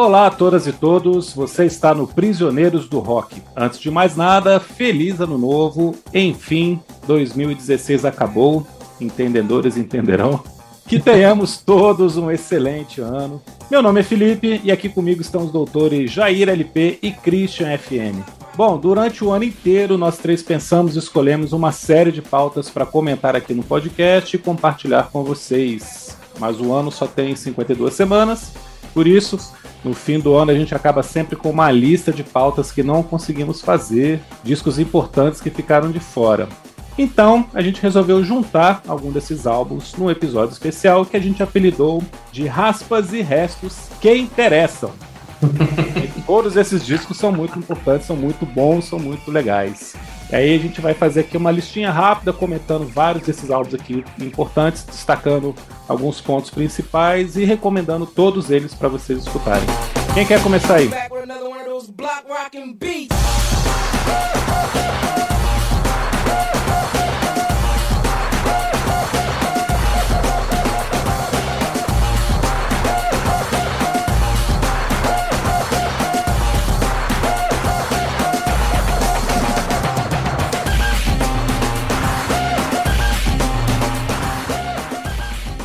[0.00, 3.42] Olá a todas e todos, você está no Prisioneiros do Rock.
[3.54, 5.94] Antes de mais nada, feliz ano novo.
[6.14, 8.66] Enfim, 2016 acabou,
[8.98, 10.42] entendedores entenderão.
[10.88, 13.42] Que tenhamos todos um excelente ano.
[13.70, 18.24] Meu nome é Felipe e aqui comigo estão os doutores Jair LP e Christian FM.
[18.56, 22.86] Bom, durante o ano inteiro nós três pensamos e escolhemos uma série de pautas para
[22.86, 26.16] comentar aqui no podcast e compartilhar com vocês.
[26.38, 28.50] Mas o ano só tem 52 semanas,
[28.94, 29.38] por isso,
[29.84, 33.02] no fim do ano a gente acaba sempre com uma lista de pautas que não
[33.02, 36.48] conseguimos fazer, discos importantes que ficaram de fora.
[36.98, 42.02] Então, a gente resolveu juntar algum desses álbuns num episódio especial que a gente apelidou
[42.30, 44.90] de Raspas e Restos que Interessam.
[46.26, 49.94] Todos esses discos são muito importantes, são muito bons, são muito legais.
[50.32, 54.04] E aí a gente vai fazer aqui uma listinha rápida comentando vários desses álbuns aqui
[54.20, 55.54] importantes, destacando
[55.88, 59.66] alguns pontos principais e recomendando todos eles para vocês escutarem.
[60.14, 60.88] Quem quer começar aí?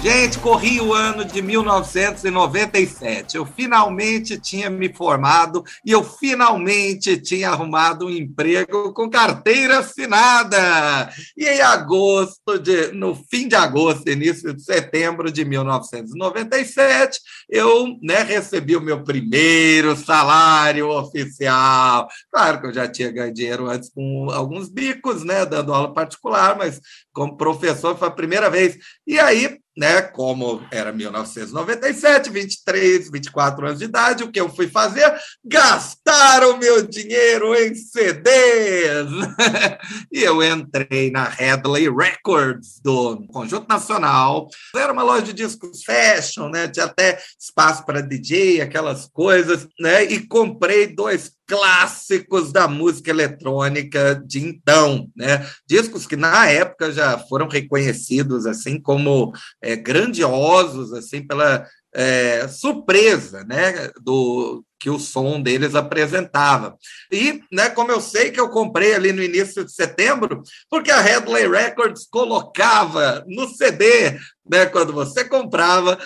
[0.06, 3.38] Gente, corri o ano de 1997.
[3.38, 11.10] Eu finalmente tinha me formado e eu finalmente tinha arrumado um emprego com carteira assinada.
[11.36, 18.22] E em agosto, de, no fim de agosto, início de setembro de 1997, eu né,
[18.22, 22.08] recebi o meu primeiro salário oficial.
[22.32, 26.56] Claro que eu já tinha ganho dinheiro antes com alguns bicos, né, dando aula particular,
[26.56, 26.80] mas
[27.16, 28.78] como professor foi a primeira vez.
[29.08, 30.02] E aí né?
[30.02, 35.14] Como era 1997, 23, 24 anos de idade, o que eu fui fazer?
[35.44, 39.10] Gastar o meu dinheiro em CDs.
[40.12, 44.48] e eu entrei na Headley Records do Conjunto Nacional.
[44.74, 46.68] Era uma loja de discos fashion, né?
[46.70, 50.04] Tinha até espaço para DJ, aquelas coisas, né?
[50.06, 55.48] E comprei dois clássicos da música eletrônica de então, né?
[55.68, 63.44] Discos que na época já foram reconhecidos assim como é, grandiosos, assim pela é, surpresa,
[63.44, 63.90] né?
[64.02, 66.78] Do que o som deles apresentava.
[67.12, 71.02] E, né, como eu sei que eu comprei ali no início de setembro, porque a
[71.02, 75.98] Headley Records colocava no CD, né, quando você comprava,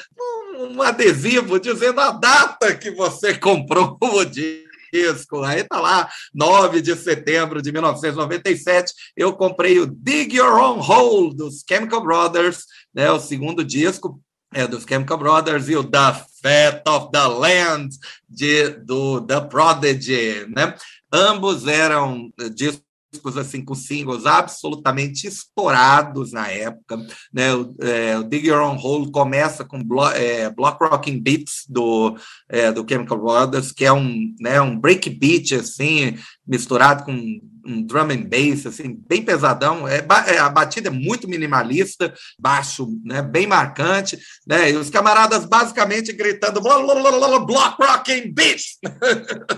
[0.58, 5.44] um, adesivo dizendo a data que você comprou o disco disco.
[5.44, 11.36] Aí tá lá, 9 de setembro de 1997, eu comprei o Dig Your Own Hole
[11.36, 14.22] dos Chemical Brothers, né, o segundo disco
[14.54, 20.46] é, dos Chemical Brothers e o The Fat of the Land de, do The Prodigy,
[20.50, 20.76] né?
[21.12, 26.98] Ambos eram discos discos assim com singles absolutamente estourados na época.
[27.34, 27.54] Né?
[27.54, 32.16] O, é, o Dig Your Own Hole começa com Blo é, Block Rocking Beats do,
[32.48, 36.16] é, do Chemical Brothers, que é um, né, um breakbeat assim,
[36.50, 39.88] misturado com um drum and bass assim bem pesadão.
[39.88, 44.18] É, é, a batida é muito minimalista baixo né bem marcante
[44.48, 48.80] né e os camaradas basicamente gritando block rocking beats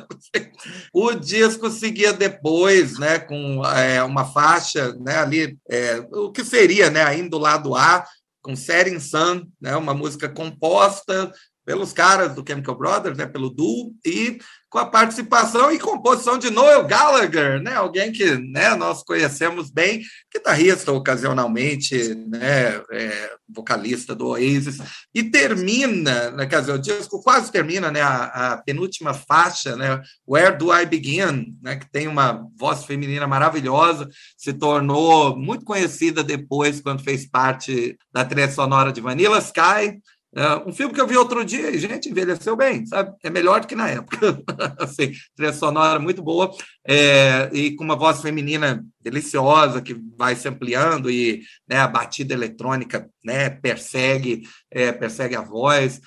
[0.94, 6.90] o disco seguia depois né com é, uma faixa né ali é, o que seria
[6.90, 8.04] né ainda do lado A
[8.42, 11.32] com Setting Sun, né, uma música composta
[11.66, 14.40] pelos caras do Chemical Brothers, né, pelo duo, e
[14.70, 20.02] com a participação e composição de Noel Gallagher, né, alguém que né, nós conhecemos bem,
[20.34, 24.80] guitarrista ocasionalmente, né, é, vocalista do Oasis,
[25.14, 30.02] e termina, né, quer dizer, o disco quase termina, né, a, a, penúltima faixa, né,
[30.26, 34.08] Where Do I Begin, né, que tem uma voz feminina maravilhosa,
[34.38, 40.00] se tornou muito conhecida depois quando fez parte da trilha sonora de Vanilla Sky,
[40.34, 43.14] é um filme que eu vi outro dia e, gente, envelheceu bem, sabe?
[43.22, 44.42] É melhor do que na época.
[44.80, 46.50] assim, trilha sonora muito boa
[46.88, 52.34] é, e com uma voz feminina deliciosa que vai se ampliando e né, a batida
[52.34, 56.00] eletrônica né, persegue, é, persegue a voz.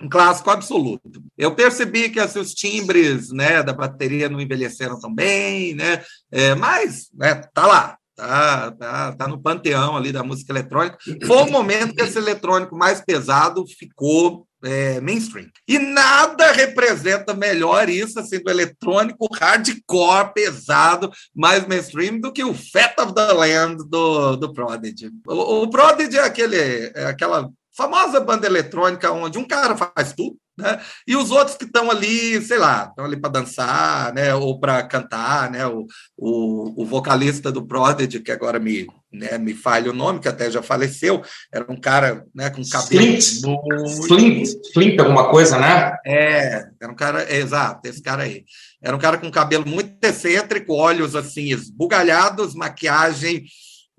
[0.00, 1.22] Um clássico absoluto.
[1.36, 6.02] Eu percebi que assim, os timbres né, da bateria não envelheceram tão bem, né?
[6.30, 10.98] É, mas né, tá lá, Tá, tá, tá no panteão ali da música eletrônica.
[11.26, 15.48] Foi o momento que esse eletrônico mais pesado ficou é, mainstream.
[15.66, 22.54] E nada representa melhor isso, assim, do eletrônico hardcore, pesado, mais mainstream, do que o
[22.54, 25.10] Fat of the Land do, do Prodigy.
[25.26, 26.56] O, o Prodigy é, aquele,
[26.94, 30.80] é aquela famosa banda eletrônica onde um cara faz tudo, né?
[31.06, 34.34] E os outros que estão ali, sei lá, estão ali para dançar, né?
[34.34, 35.66] Ou para cantar, né?
[35.66, 40.28] O, o, o, vocalista do Prodigy, que agora me, né, me falha o nome, que
[40.28, 41.22] até já faleceu,
[41.52, 43.02] era um cara né, com cabelo.
[43.02, 44.06] Flint, muito...
[44.06, 45.96] Flint, Flint, alguma coisa, né?
[46.04, 48.44] É, era um cara, é, exato, esse cara aí.
[48.82, 53.44] Era um cara com cabelo muito excêntrico, olhos assim, esbugalhados, maquiagem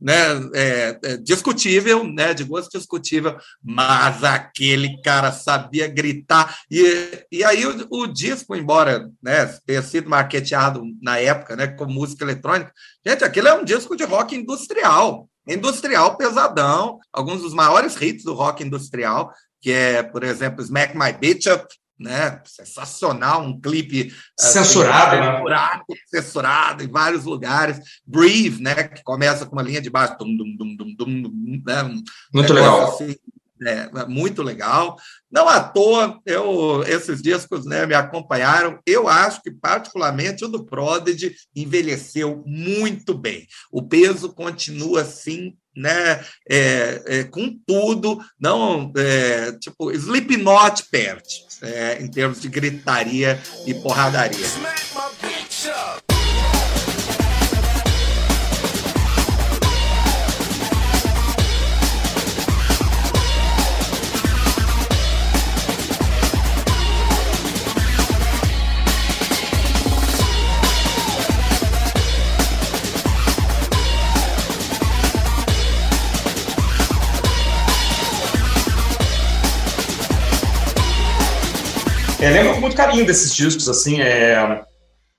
[0.03, 0.15] né,
[0.53, 6.59] é, é, discutível, né, de gosto discutível, mas aquele cara sabia gritar.
[6.69, 11.85] E, e aí o, o disco, embora né, tenha sido marketeado na época né, com
[11.85, 12.73] música eletrônica,
[13.05, 18.33] gente, aquele é um disco de rock industrial, industrial pesadão, alguns dos maiores hits do
[18.33, 21.65] rock industrial, que é, por exemplo, Smack My Bitch Up,
[21.99, 22.41] né?
[22.45, 25.81] Sensacional, um clipe assim, censurado, assim, né?
[26.07, 27.79] censurado em vários lugares.
[28.05, 28.83] Breathe, né?
[28.83, 31.83] Que começa com uma linha de baixo, dum, dum, dum, dum, dum, né?
[31.83, 32.03] Um
[32.33, 32.89] muito legal.
[32.89, 33.15] Assim,
[33.65, 34.97] é, muito legal.
[35.31, 38.79] Não à toa, eu, esses discos né, me acompanharam.
[38.85, 43.47] Eu acho que, particularmente, o do Prodigy envelheceu muito bem.
[43.71, 52.01] O peso continua assim né, é, é, com tudo, não é, tipo Slipknot perde é,
[52.01, 54.45] em termos de gritaria e porradaria.
[82.23, 84.63] É, lembro com muito carinho desses discos, assim, é,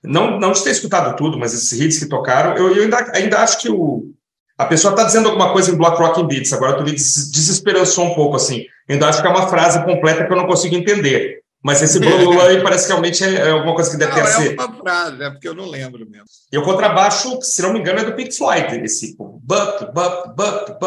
[0.02, 3.38] não, não de ter escutado tudo, mas esses hits que tocaram, eu, eu ainda, ainda
[3.40, 4.10] acho que o,
[4.56, 8.14] a pessoa está dizendo alguma coisa em Block Rocking Beats, agora tu me desesperançou um
[8.14, 11.42] pouco, assim, eu ainda acho que é uma frase completa que eu não consigo entender,
[11.62, 14.28] mas esse blue aí parece que realmente é, é alguma coisa que deve não, ter
[14.28, 14.54] é ser.
[14.54, 16.26] Uma frase, é porque eu não lembro mesmo.
[16.52, 20.78] E o contrabaixo, se não me engano, é do Pink Floyd, esse bup, bup, bup,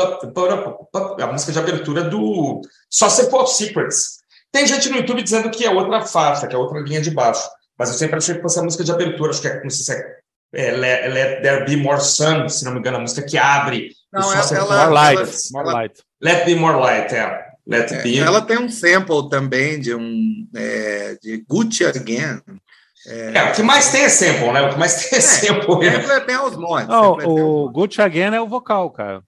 [0.93, 4.16] bup, a música de abertura do Só Se For Secrets.
[4.57, 7.47] Tem gente no YouTube dizendo que é outra faixa, que é outra linha de baixo.
[7.77, 9.85] Mas eu sempre achei que fosse a música de abertura, acho que é, não sei
[9.85, 10.17] se é,
[10.51, 13.91] é Let, Let, There Be More Sun, se não me engano, a música que abre.
[14.11, 16.03] Não, ela, ela, more light, ela, more light.
[16.19, 17.45] Let Be More Light, é.
[17.67, 18.17] Let é, Be.
[18.17, 22.41] Ela tem um sample também de um é, de Gucci Again.
[23.05, 24.61] É, é, o que mais tem é sample, né?
[24.63, 25.85] O que mais tem é, é sample.
[25.85, 26.87] Sample tem os montes.
[26.87, 29.21] Não, o Gucci Again é o vocal, cara.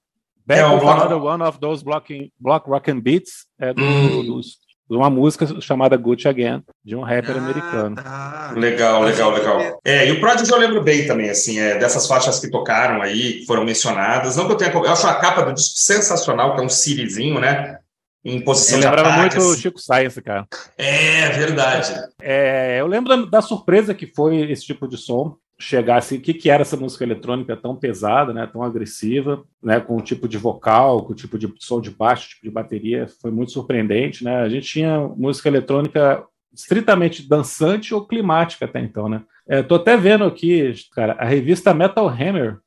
[0.43, 1.01] Back é, o block...
[1.01, 4.25] another one of those blocking, block rock and beats é do, hum.
[4.25, 4.57] dos
[4.97, 7.95] uma música chamada Gucci Again, de um rapper ah, americano.
[7.95, 8.53] Tá.
[8.55, 9.79] Legal, legal, legal.
[9.85, 13.39] É, e o Prodigy eu lembro bem também, assim, é, dessas faixas que tocaram aí,
[13.39, 14.35] que foram mencionadas.
[14.35, 14.71] Não que eu tenha.
[14.71, 17.77] Eu acho a capa do disco sensacional, que é um Sirizinho, né?
[18.23, 19.61] Em posição eu de lembrava ataque, muito o assim.
[19.61, 20.45] Chico Science, cara.
[20.77, 21.93] É, verdade.
[22.21, 26.49] É, eu lembro da surpresa que foi esse tipo de som chegasse o que, que
[26.49, 31.03] era essa música eletrônica tão pesada, né, tão agressiva, né, com o tipo de vocal,
[31.03, 34.37] com o tipo de som de baixo, tipo de bateria, foi muito surpreendente, né?
[34.37, 36.23] A gente tinha música eletrônica
[36.53, 39.21] estritamente dançante ou climática até então, né?
[39.47, 42.59] É, tô até vendo aqui, cara, a revista Metal Hammer,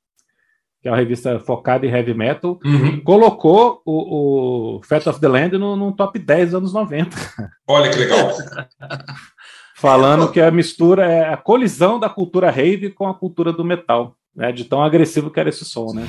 [0.82, 3.00] que é uma revista focada em heavy metal, uhum.
[3.00, 7.16] colocou o, o Fat of the Land no, no top 10 dos anos 90.
[7.68, 8.32] Olha que legal.
[9.82, 14.14] falando que a mistura é a colisão da cultura rave com a cultura do metal,
[14.34, 14.52] né?
[14.52, 16.06] De tão agressivo que era esse som, né?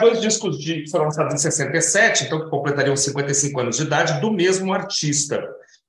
[0.00, 4.20] Dois discos de, que foram lançados em 67, então que completariam 55 anos de idade,
[4.20, 5.42] do mesmo artista.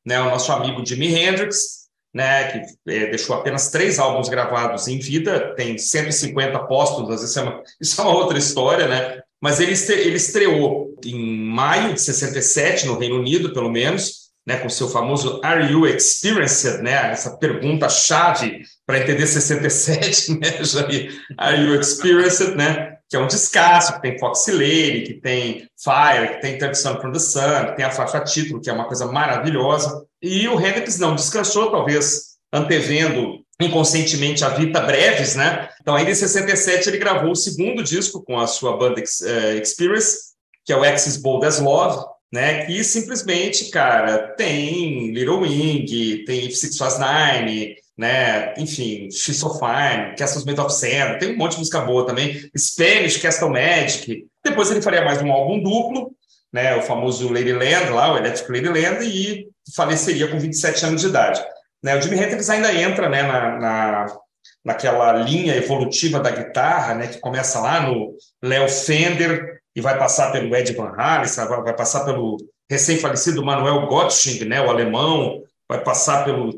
[0.05, 4.99] Né, o nosso amigo Jimi Hendrix, né, que é, deixou apenas três álbuns gravados em
[4.99, 9.21] vida, tem 150 póstumos, isso é uma, isso é uma outra história, né?
[9.41, 14.69] Mas ele, ele estreou em maio de 67, no Reino Unido, pelo menos, né, com
[14.69, 16.81] seu famoso Are You Experienced?
[16.81, 21.11] Né, essa pergunta-chave para entender 67, né, Jair?
[21.37, 22.55] Are You Experienced?
[22.55, 22.96] Né?
[23.09, 27.11] Que é um descasso, que tem Foxy Lady, que tem Fire, que tem Sun from
[27.11, 30.05] the Sun, que tem a faixa título, que é uma coisa maravilhosa.
[30.21, 35.69] E o Hendrix não descansou, talvez antevendo inconscientemente a Vita Breves, né?
[35.81, 40.17] Então, ainda em 67, ele gravou o segundo disco com a sua banda uh, Experience,
[40.65, 42.65] que é o Axis Bold as Love, né?
[42.65, 48.53] Que simplesmente, cara, tem Little Wing, tem Six Was Nine, né?
[48.57, 52.49] Enfim, Fine, Castles of Sand, tem um monte de música boa também.
[52.55, 54.25] Spanish, Castle Magic.
[54.43, 56.11] Depois ele faria mais um álbum duplo,
[56.53, 56.75] né?
[56.75, 61.43] O famoso Ladyland lá, o Electric Ladyland, e faleceria com 27 anos de idade.
[61.83, 61.95] Né?
[61.95, 64.05] O Jimi Hendrix ainda entra né, na, na,
[64.63, 70.31] naquela linha evolutiva da guitarra, né, que começa lá no Léo Fender e vai passar
[70.31, 71.29] pelo Ed Van Halen,
[71.63, 72.37] vai, passar pelo
[72.69, 76.53] recém-falecido Manuel Gottschild, né, o alemão, vai passar pelo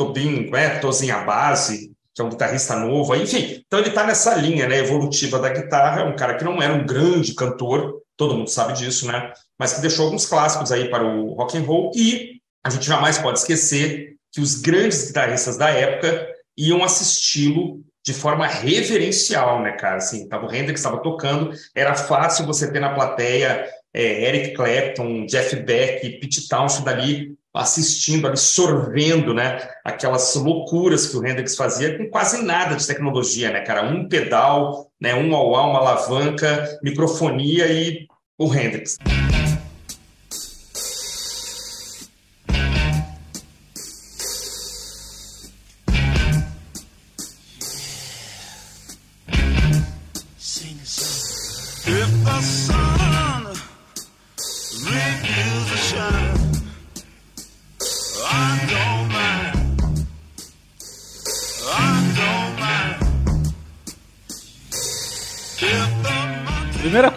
[0.00, 3.62] Tobin, né, Tozinha Base, que é um guitarrista novo, enfim.
[3.66, 6.72] Então ele está nessa linha né, evolutiva da guitarra, é um cara que não era
[6.72, 9.30] um grande cantor, todo mundo sabe disso, né?
[9.58, 13.18] Mas que deixou alguns clássicos aí para o rock and roll e a gente jamais
[13.18, 16.26] pode esquecer que os grandes guitarristas da época
[16.56, 19.96] iam assisti-lo de forma reverencial, né, cara?
[19.96, 25.26] Assim, tava o Hendrix estava tocando, era fácil você ter na plateia é, Eric Clapton,
[25.26, 32.08] Jeff Beck, Pete Townshend ali assistindo, absorvendo, né, aquelas loucuras que o Hendrix fazia com
[32.08, 33.88] quase nada de tecnologia, né, cara?
[33.88, 38.06] Um pedal, né, um ao uma alavanca, microfonia e
[38.38, 38.96] o Hendrix.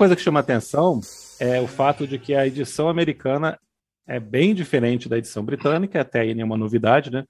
[0.03, 0.99] Coisa que chama atenção
[1.39, 3.57] é o fato de que a edição americana
[4.05, 7.23] é bem diferente da edição britânica, até aí nenhuma novidade, né?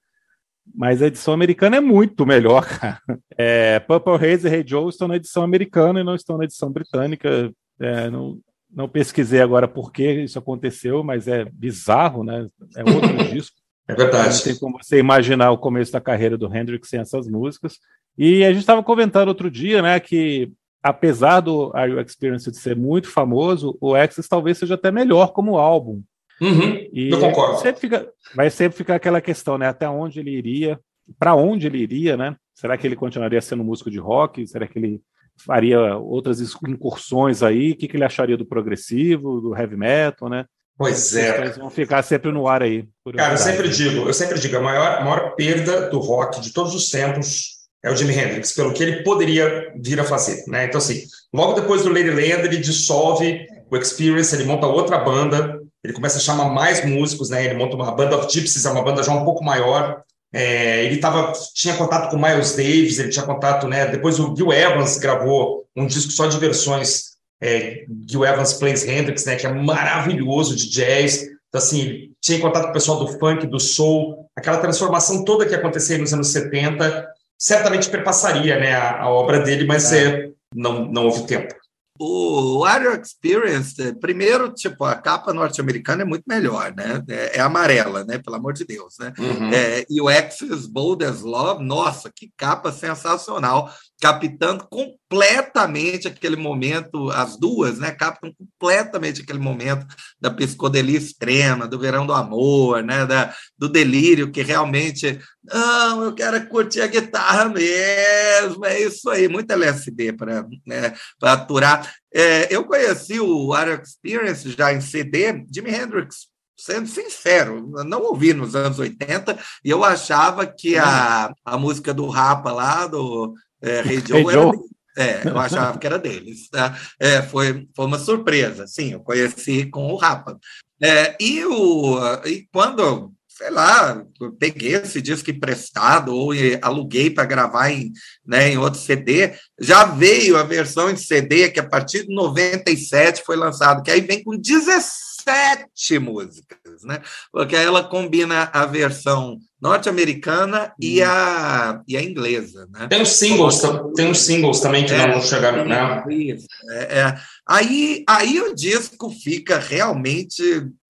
[0.74, 2.98] Mas a edição americana é muito melhor, cara.
[3.38, 6.68] É, Purple Haze e Hey Joe estão na edição americana e não estão na edição
[6.68, 7.52] britânica.
[7.78, 12.48] É, não, não pesquisei agora por que isso aconteceu, mas é bizarro, né?
[12.76, 13.56] É outro disco.
[13.86, 14.34] É verdade.
[14.34, 17.78] Não tem como você imaginar o começo da carreira do Hendrix sem essas músicas.
[18.18, 20.50] E a gente estava comentando outro dia, né, que
[20.84, 25.32] apesar do Are You Experience de ser muito famoso, o Access talvez seja até melhor
[25.32, 26.02] como álbum.
[26.38, 27.58] Uhum, e eu concordo.
[27.58, 29.66] Sempre fica, vai sempre ficar aquela questão, né?
[29.66, 30.78] Até onde ele iria,
[31.18, 32.36] para onde ele iria, né?
[32.54, 34.46] Será que ele continuaria sendo músico de rock?
[34.46, 35.00] Será que ele
[35.46, 36.38] faria outras
[36.68, 37.72] incursões aí?
[37.72, 40.44] O que, que ele acharia do progressivo, do heavy metal, né?
[40.76, 41.50] Pois é.
[41.52, 42.86] vão ficar sempre no ar aí.
[43.16, 46.52] Cara, eu sempre digo, eu sempre digo, a maior, a maior perda do rock de
[46.52, 50.64] todos os tempos é o Jimi Hendrix, pelo que ele poderia vir a fazer, né?
[50.64, 55.92] Então, assim, logo depois do Ladyland, ele dissolve o Experience, ele monta outra banda, ele
[55.92, 57.44] começa a chamar mais músicos, né?
[57.44, 60.02] Ele monta uma banda of Gypsies, é uma banda já um pouco maior.
[60.32, 63.86] É, ele tava, tinha contato com Miles Davis, ele tinha contato, né?
[63.86, 69.26] Depois o Gil Evans gravou um disco só de versões é, Gil Evans Plays Hendrix,
[69.26, 69.36] né?
[69.36, 71.22] Que é maravilhoso de jazz.
[71.48, 75.44] Então, assim, ele tinha contato com o pessoal do funk, do soul, aquela transformação toda
[75.44, 80.26] que aconteceu nos anos 70 certamente perpassaria né, a, a obra dele, mas é.
[80.26, 80.30] é.
[80.54, 81.54] não, não houve tempo.
[81.96, 87.00] O Are You Experienced, primeiro, tipo, a capa norte-americana é muito melhor, né?
[87.08, 88.18] É, é, amarela, né?
[88.18, 89.12] Pelo amor de Deus, né?
[89.16, 89.50] Uhum.
[89.52, 93.72] É, e o Axis Bold as Love, nossa, que capa sensacional,
[94.04, 97.90] captando completamente aquele momento, as duas, né?
[97.90, 99.86] Captam completamente aquele momento
[100.20, 103.06] da psicodelia extrema, do verão do amor, né?
[103.06, 109.26] Da, do delírio que realmente, não, eu quero curtir a guitarra mesmo, é isso aí,
[109.26, 110.92] muito LSD para né,
[111.22, 111.90] aturar.
[112.12, 118.32] É, eu conheci o Art Experience já em CD, Jimi Hendrix sendo sincero, não ouvi
[118.32, 123.34] nos anos 80 e eu achava que a, a música do Rapa lá, do
[123.64, 124.52] é, Hey Joe, hey Joe.
[124.96, 126.48] é, eu achava que era deles.
[126.50, 126.78] Tá?
[127.00, 130.38] É, foi, foi uma surpresa, sim, eu conheci com o Rapa.
[130.82, 134.04] É, e, o, e quando sei lá,
[134.38, 136.30] peguei esse disco emprestado ou
[136.62, 137.92] aluguei para gravar em,
[138.24, 143.24] né, em outro CD, já veio a versão em CD, que a partir de 97
[143.24, 147.02] foi lançado, que aí vem com 17 músicas, né?
[147.32, 150.72] Porque aí ela combina a versão norte-americana hum.
[150.78, 152.86] e, a, e a inglesa, né?
[152.86, 153.62] Tem os singles,
[153.96, 156.04] tem os singles também que é, não chegaram, né?
[156.10, 157.14] Isso, é, é.
[157.48, 160.42] Aí, aí o disco fica realmente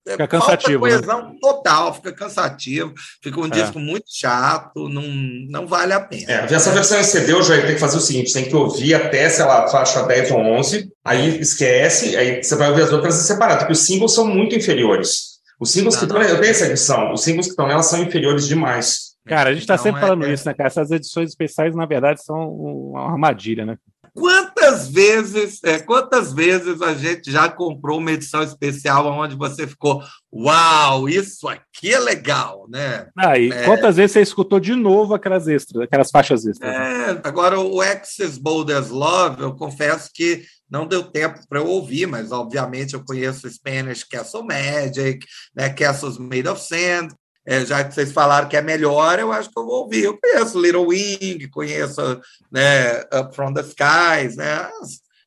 [0.07, 0.87] Fica cansativo.
[0.87, 1.07] Falta né?
[1.07, 1.39] coesão né?
[1.41, 3.51] total, fica cansativo, fica um é.
[3.51, 5.03] disco muito chato, não,
[5.49, 6.31] não vale a pena.
[6.31, 8.93] É, essa versão em CD eu já tenho que fazer o seguinte: tem que ouvir
[8.93, 13.15] até, sei lá, faixa 10 ou 11, aí esquece, aí você vai ouvir as outras
[13.15, 15.34] separadas, porque os singles são muito inferiores.
[15.65, 16.23] Os singles não, que estão.
[16.23, 19.15] Eu tenho essa edição, os singles que estão nela são inferiores demais.
[19.25, 20.33] Cara, a gente está então, sempre é, falando é...
[20.33, 20.67] isso, né, cara?
[20.67, 23.79] Essas edições especiais, na verdade, são uma armadilha, né?
[24.15, 30.03] Quantas vezes, é, quantas vezes a gente já comprou uma edição especial onde você ficou,
[30.33, 33.09] uau, isso aqui é legal, né?
[33.19, 33.65] Ah, e é...
[33.65, 36.73] quantas vezes você escutou de novo aquelas extras, aquelas faixas extras?
[36.73, 41.67] É, agora o Access Bold as Love, eu confesso que não deu tempo para eu
[41.67, 47.09] ouvir, mas obviamente eu conheço Spanish Castle Magic, né, Castles Made of Sand,
[47.47, 50.05] é, já que vocês falaram que é melhor, eu acho que eu vou ouvir.
[50.05, 52.21] Eu conheço Little Wing, conheço
[52.51, 54.69] né, Up From the Skies, né?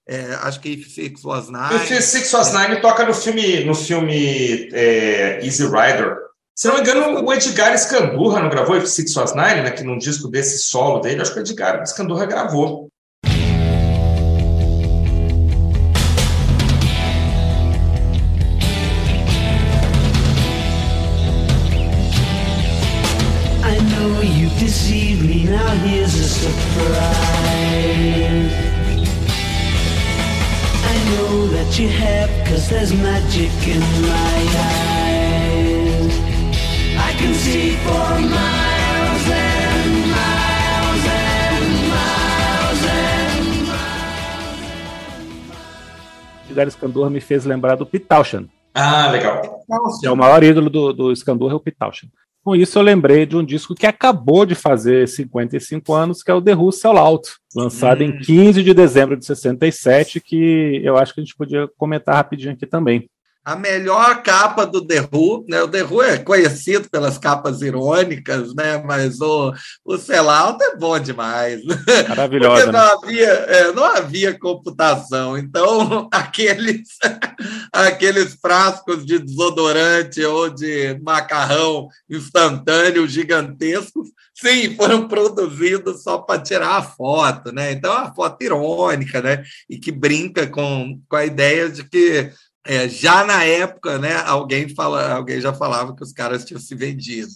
[0.07, 1.75] É, acho que If Six Was Nine.
[1.75, 6.15] If Six Was Nine toca no filme, no filme é, Easy Rider.
[6.55, 9.83] Se não me engano, o Edgar Escandurra não gravou If Six Was Nine, né, que
[9.83, 12.86] num disco desse solo dele, acho que o Edgar Escandurra gravou.
[46.57, 48.47] Edgar Escandor me fez lembrar do Pitauchan.
[48.73, 49.63] Ah, legal.
[50.03, 52.07] É o maior ídolo do, do Escandor é o Pitauchan.
[52.43, 56.33] Com isso, eu lembrei de um disco que acabou de fazer 55 anos, que é
[56.33, 58.05] o The Who Out, lançado hum.
[58.05, 62.53] em 15 de dezembro de 67, que eu acho que a gente podia comentar rapidinho
[62.53, 63.07] aqui também
[63.47, 65.63] a melhor capa do The Who, né?
[65.63, 68.83] O The Who é conhecido pelas capas irônicas, né?
[68.85, 69.53] Mas o,
[69.85, 71.61] o Sellout é bom demais.
[72.09, 72.65] Maravilhosa.
[72.65, 72.91] Porque não, né?
[72.91, 75.37] havia, é, não havia computação.
[75.37, 76.89] Então, aqueles,
[77.71, 86.79] aqueles frascos de desodorante ou de macarrão instantâneo gigantescos, sim, foram produzidos só para tirar
[86.79, 87.71] a foto, né?
[87.71, 89.41] Então, é uma foto irônica, né?
[89.69, 92.29] E que brinca com, com a ideia de que
[92.67, 96.75] é, já na época, né, alguém, fala, alguém já falava que os caras tinham se
[96.75, 97.33] vendido.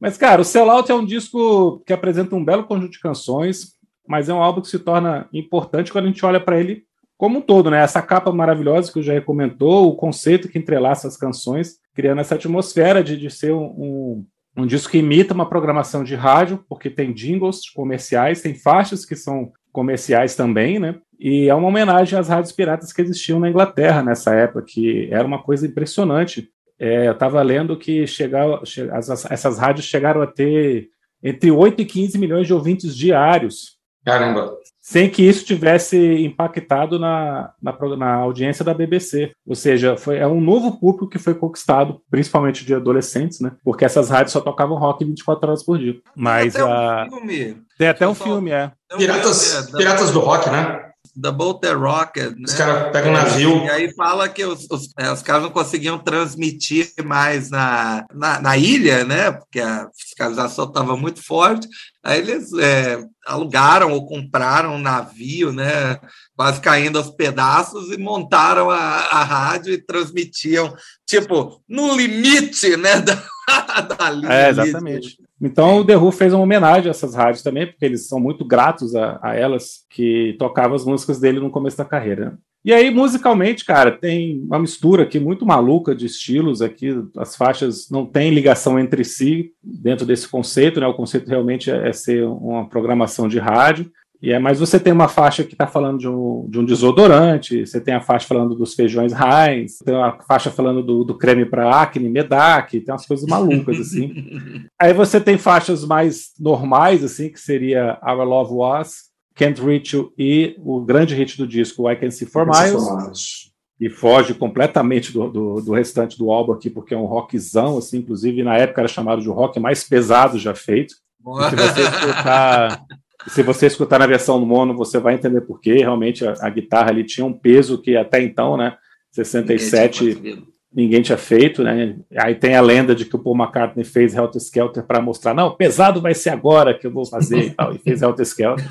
[0.00, 3.74] mas, cara, o Sellout é um disco que apresenta um belo conjunto de canções,
[4.08, 6.84] mas é um álbum que se torna importante quando a gente olha para ele
[7.20, 7.82] como um todo, né?
[7.82, 12.34] Essa capa maravilhosa que o Jair comentou, o conceito que entrelaça as canções, criando essa
[12.34, 16.88] atmosfera de, de ser um, um, um disco que imita uma programação de rádio, porque
[16.88, 20.98] tem jingles comerciais, tem faixas que são comerciais também, né?
[21.20, 25.26] E é uma homenagem às rádios piratas que existiam na Inglaterra nessa época, que era
[25.26, 26.48] uma coisa impressionante.
[26.78, 28.46] É, eu estava lendo que chegar,
[28.92, 30.88] as, essas rádios chegaram a ter
[31.22, 33.78] entre 8 e 15 milhões de ouvintes diários.
[34.02, 34.56] Caramba!
[34.80, 39.30] Sem que isso tivesse impactado na, na, na audiência da BBC.
[39.46, 43.52] Ou seja, foi, é um novo público que foi conquistado, principalmente de adolescentes, né?
[43.62, 46.00] Porque essas rádios só tocavam rock 24 horas por dia.
[46.16, 47.62] Mas tem até um filme.
[47.76, 48.72] Tem até um filme, é.
[48.96, 50.89] Piratas, Piratas do Rock, né?
[51.14, 52.32] Da Bolter Rocket.
[52.36, 52.44] Né?
[52.44, 53.64] Os caras pegam um navio.
[53.64, 58.40] E aí fala que os, os, é, os caras não conseguiam transmitir mais na, na,
[58.40, 59.32] na ilha, né?
[59.32, 61.68] Porque a fiscalização estava muito forte.
[62.02, 65.98] Aí eles é, alugaram ou compraram um navio, né?
[66.36, 70.74] Quase caindo aos pedaços e montaram a, a rádio e transmitiam,
[71.06, 73.02] tipo, no limite, né?
[73.50, 74.32] Da, da linha.
[74.32, 75.18] É, exatamente.
[75.40, 78.44] Então o The Who fez uma homenagem a essas rádios também, porque eles são muito
[78.44, 82.38] gratos a, a elas que tocavam as músicas dele no começo da carreira.
[82.62, 86.90] E aí, musicalmente, cara, tem uma mistura aqui muito maluca de estilos aqui.
[87.16, 90.86] As faixas não têm ligação entre si dentro desse conceito, né?
[90.86, 93.90] O conceito realmente é, é ser uma programação de rádio.
[94.22, 97.66] E é, mas você tem uma faixa que está falando de um, de um, desodorante,
[97.66, 101.46] você tem a faixa falando dos feijões Heinz, tem uma faixa falando do, do creme
[101.46, 104.66] para acne, Medac, tem umas coisas malucas assim.
[104.78, 110.12] Aí você tem faixas mais normais assim, que seria Our Love Was, Can't Reach You
[110.18, 113.48] e o grande hit do disco I Can See For Miles.
[113.80, 117.96] E foge completamente do, do, do, restante do álbum aqui, porque é um rockzão, assim,
[117.96, 120.92] inclusive na época era chamado de rock mais pesado já feito.
[120.92, 122.84] Se você escutar
[123.28, 125.76] se você escutar na versão mono, você vai entender por quê.
[125.78, 128.76] Realmente a, a guitarra ali tinha um peso que até então, né,
[129.12, 131.96] 67, ninguém tinha, ninguém tinha feito, né?
[132.16, 135.54] Aí tem a lenda de que o Paul McCartney fez Helter Skelter para mostrar, não,
[135.54, 137.74] pesado vai ser agora que eu vou fazer e tal.
[137.74, 138.70] E fez Helter Skelter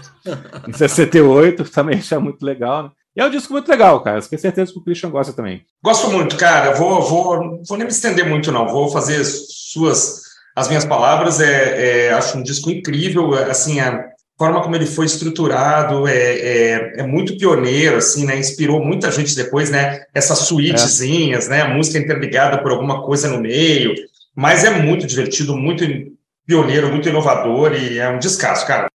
[0.68, 2.92] em 68, também achei muito legal, né?
[3.16, 4.22] E é um disco muito legal, cara.
[4.22, 5.66] Tenho certeza que o Christian gosta também.
[5.84, 6.74] Gosto muito, cara.
[6.74, 8.68] Vou, vou, vou nem me estender muito, não.
[8.68, 10.22] Vou fazer suas
[10.56, 11.42] as minhas palavras.
[11.42, 13.34] É, é acho um disco incrível.
[13.34, 14.10] Assim, é,
[14.40, 18.40] forma como ele foi estruturado é, é, é, muito pioneiro, assim, né?
[18.40, 20.06] Inspirou muita gente depois, né?
[20.14, 21.50] Essas suítezinhas, é.
[21.50, 21.64] né?
[21.66, 23.94] Música interligada por alguma coisa no meio.
[24.34, 25.84] Mas é muito divertido, muito
[26.48, 28.90] pioneiro, muito inovador e é um descasso, cara.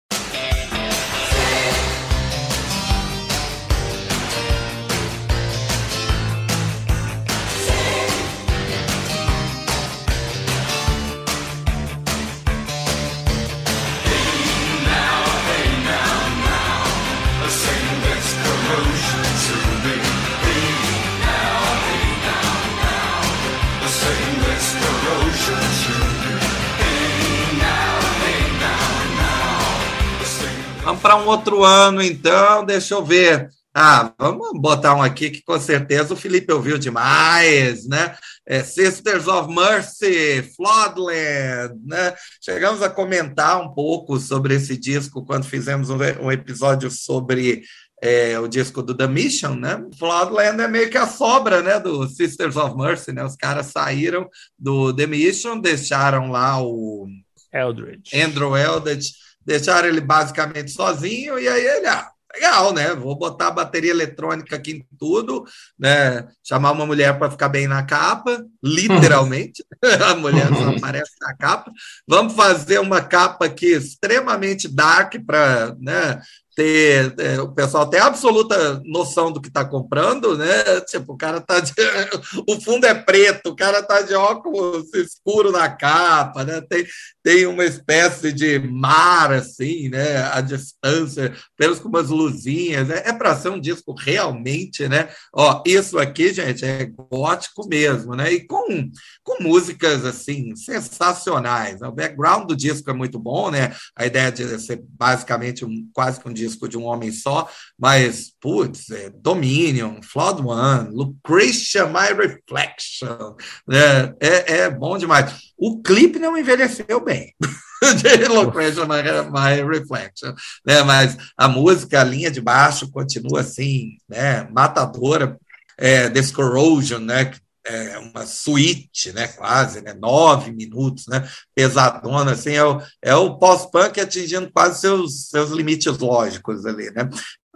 [31.61, 33.49] Um ano, então, deixa eu ver.
[33.73, 38.17] Ah, vamos botar um aqui que com certeza o Felipe ouviu demais, né?
[38.45, 42.13] É Sisters of Mercy, Floodland, né?
[42.41, 47.61] Chegamos a comentar um pouco sobre esse disco quando fizemos um, episódio sobre
[48.01, 49.85] é, o disco do The Mission, né?
[49.97, 53.23] Floodland é meio que a sobra, né, do Sisters of Mercy, né?
[53.23, 57.07] Os caras saíram do The Mission, deixaram lá o
[57.53, 58.19] Eldridge.
[58.19, 59.11] Andrew Eldridge,
[59.45, 62.95] deixaram ele basicamente sozinho e aí ele, ah, legal, né?
[62.95, 65.45] Vou botar bateria eletrônica aqui em tudo,
[65.77, 66.27] né?
[66.43, 69.63] Chamar uma mulher para ficar bem na capa, literalmente.
[70.09, 71.71] a mulher só aparece na capa.
[72.07, 76.21] Vamos fazer uma capa aqui extremamente dark para, né?
[76.55, 80.81] Ter é, o pessoal tem absoluta noção do que está comprando, né?
[80.87, 81.73] Tipo, o cara tá de,
[82.47, 86.61] o fundo é preto, o cara tá de óculos escuro na capa, né?
[86.61, 86.85] Tem,
[87.23, 90.17] tem uma espécie de mar assim, né?
[90.31, 93.01] A distância, pelos com umas luzinhas, né?
[93.05, 95.09] é para ser um disco realmente, né?
[95.33, 98.31] Ó, isso aqui, gente, é gótico mesmo, né?
[98.31, 98.89] E com,
[99.23, 101.81] com músicas assim sensacionais.
[101.81, 103.75] O background do disco é muito bom, né?
[103.95, 108.31] A ideia de ser basicamente um quase que um disco de um homem só, mas,
[108.39, 113.35] putz, é Dominion, Flood One, Lucretia, My Reflection,
[113.67, 114.13] né?
[114.19, 115.33] é, é bom demais.
[115.57, 117.33] O clipe não envelheceu bem.
[118.01, 119.01] de Lucretia, My,
[119.31, 120.33] My Reflection,
[120.65, 120.83] né?
[120.83, 124.47] mas a música, a linha de baixo continua assim, né?
[124.51, 125.37] matadora,
[125.77, 127.31] é, Discorrosion, né?
[127.65, 133.37] É, uma suíte, né, quase, né, nove minutos, né, pesadona, assim, é o, é o
[133.37, 137.09] pós-punk atingindo quase seus, seus limites lógicos ali, né.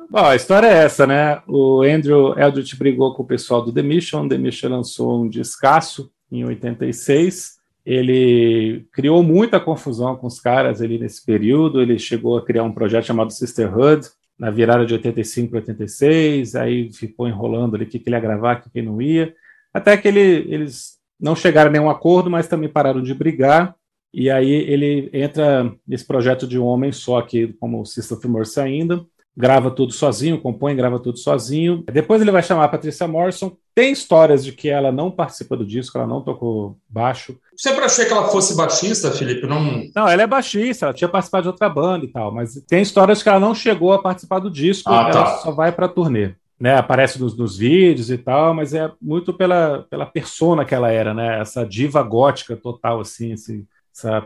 [0.09, 3.81] Bom, a história é essa, né, o Andrew Eldritch brigou com o pessoal do The
[3.81, 10.81] Mission, The Mission lançou um descasso em 86, ele criou muita confusão com os caras
[10.81, 15.49] ali nesse período, ele chegou a criar um projeto chamado Sisterhood, na virada de 85
[15.49, 18.81] para 86, aí ficou enrolando ali o que, que ele ia gravar, o que, que
[18.81, 19.33] não ia,
[19.75, 23.75] até que ele, eles não chegaram a nenhum acordo, mas também pararam de brigar.
[24.13, 28.61] E aí ele entra nesse projeto de um homem só aqui, como Sister of Mercy
[28.61, 31.83] ainda, grava tudo sozinho, compõe, grava tudo sozinho.
[31.91, 33.51] Depois ele vai chamar a Patrícia Morrison.
[33.75, 37.37] Tem histórias de que ela não participa do disco, ela não tocou baixo.
[37.57, 39.45] Sempre achei que ela fosse baixista, Felipe?
[39.45, 42.81] Não, não ela é baixista, ela tinha participado de outra banda e tal, mas tem
[42.81, 45.25] histórias que ela não chegou a participar do disco, ah, ela tá.
[45.39, 49.85] só vai para turnê né, aparece nos, nos, vídeos e tal, mas é muito pela,
[49.89, 53.65] pela persona que ela era, né, essa diva gótica total, assim, esse,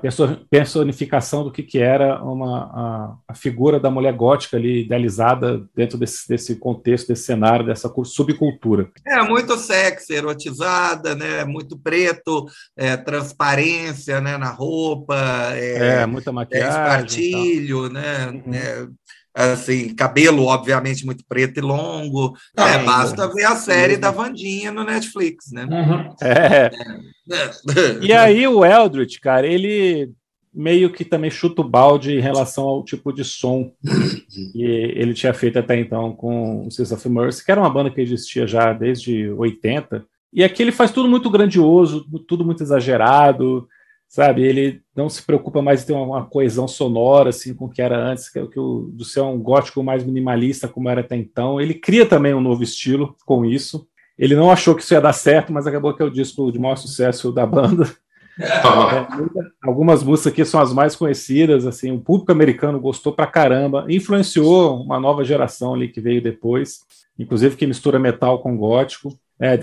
[0.04, 5.64] essa personificação do que, que era uma, a, a, figura da mulher gótica ali idealizada
[5.76, 8.90] dentro desse, desse contexto, desse cenário, dessa subcultura.
[9.06, 11.46] É muito sexy, erotizada, né?
[11.46, 14.38] Muito preto, é, transparência, né?
[14.38, 15.16] Na roupa,
[15.54, 18.28] é, é muita maquiagem, é, espartilho, né?
[18.28, 18.96] Uhum.
[19.40, 22.36] Assim, cabelo, obviamente, muito preto e longo.
[22.58, 25.64] Ah, é, basta ver a série da Vandinha no Netflix, né?
[25.64, 26.14] Uhum.
[26.22, 26.66] É.
[26.66, 26.72] é.
[28.02, 30.12] E aí o Eldritch, cara, ele
[30.54, 33.72] meio que também chuta o balde em relação ao tipo de som
[34.52, 37.92] que ele tinha feito até então com o Six of Mercy, que era uma banda
[37.92, 40.04] que existia já desde 80.
[40.34, 43.70] E aqui ele faz tudo muito grandioso, tudo muito exagerado,
[44.10, 44.42] sabe?
[44.42, 47.96] Ele não se preocupa mais em ter uma, coesão sonora assim com o que era
[47.98, 51.62] antes, que, é que o do ser um gótico mais minimalista como era até então.
[51.62, 53.88] Ele cria também um novo estilo com isso.
[54.18, 56.60] Ele não achou que isso ia dar certo, mas acabou que é o disco de
[56.60, 57.88] maior sucesso da banda.
[58.42, 63.86] É, algumas músicas aqui são as mais conhecidas, assim, o público americano gostou pra caramba,
[63.90, 66.80] influenciou uma nova geração ali que veio depois,
[67.18, 69.10] inclusive que mistura metal com gótico.
[69.40, 69.58] É,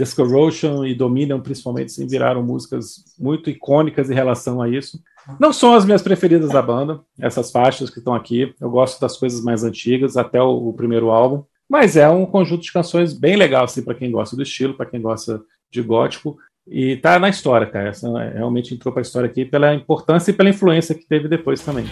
[0.86, 4.98] e Dominion, principalmente, sim, viraram músicas muito icônicas em relação a isso.
[5.38, 8.54] Não são as minhas preferidas da banda, essas faixas que estão aqui.
[8.60, 11.42] Eu gosto das coisas mais antigas, até o, o primeiro álbum.
[11.68, 14.86] Mas é um conjunto de canções bem legal, assim, para quem gosta do estilo, para
[14.86, 16.38] quem gosta de gótico.
[16.66, 17.90] E tá na história, cara.
[17.90, 21.60] Essa realmente entrou para a história aqui pela importância e pela influência que teve depois
[21.60, 21.86] também.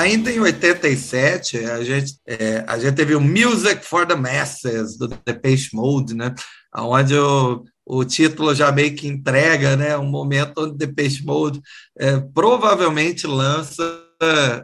[0.00, 5.06] Ainda em 87, a gente, é, a gente teve o Music for the Masses, do
[5.26, 6.34] Depeche Mode, né?
[6.74, 9.98] onde o, o título já meio que entrega, né?
[9.98, 11.60] Um momento onde Depeche Mode
[11.98, 13.82] é, provavelmente lança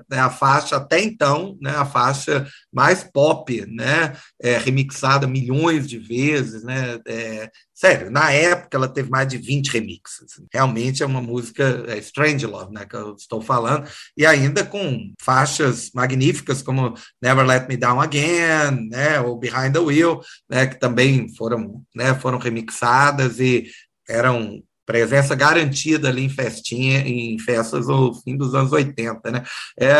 [0.09, 5.99] né, a faixa até então, né, a faixa mais pop, né, é, remixada milhões de
[5.99, 11.23] vezes, né, é, sério, na época ela teve mais de 20 remixes, realmente é uma
[11.23, 16.95] música é, Strange Love, né, que eu estou falando, e ainda com faixas magníficas como
[17.23, 22.15] Never Let Me Down Again, né, ou Behind the Wheel, né, que também foram, né,
[22.15, 23.71] foram remixadas e
[24.09, 29.43] eram presença garantida ali em festinha, em festas ou fim dos anos 80, né?
[29.79, 29.93] É,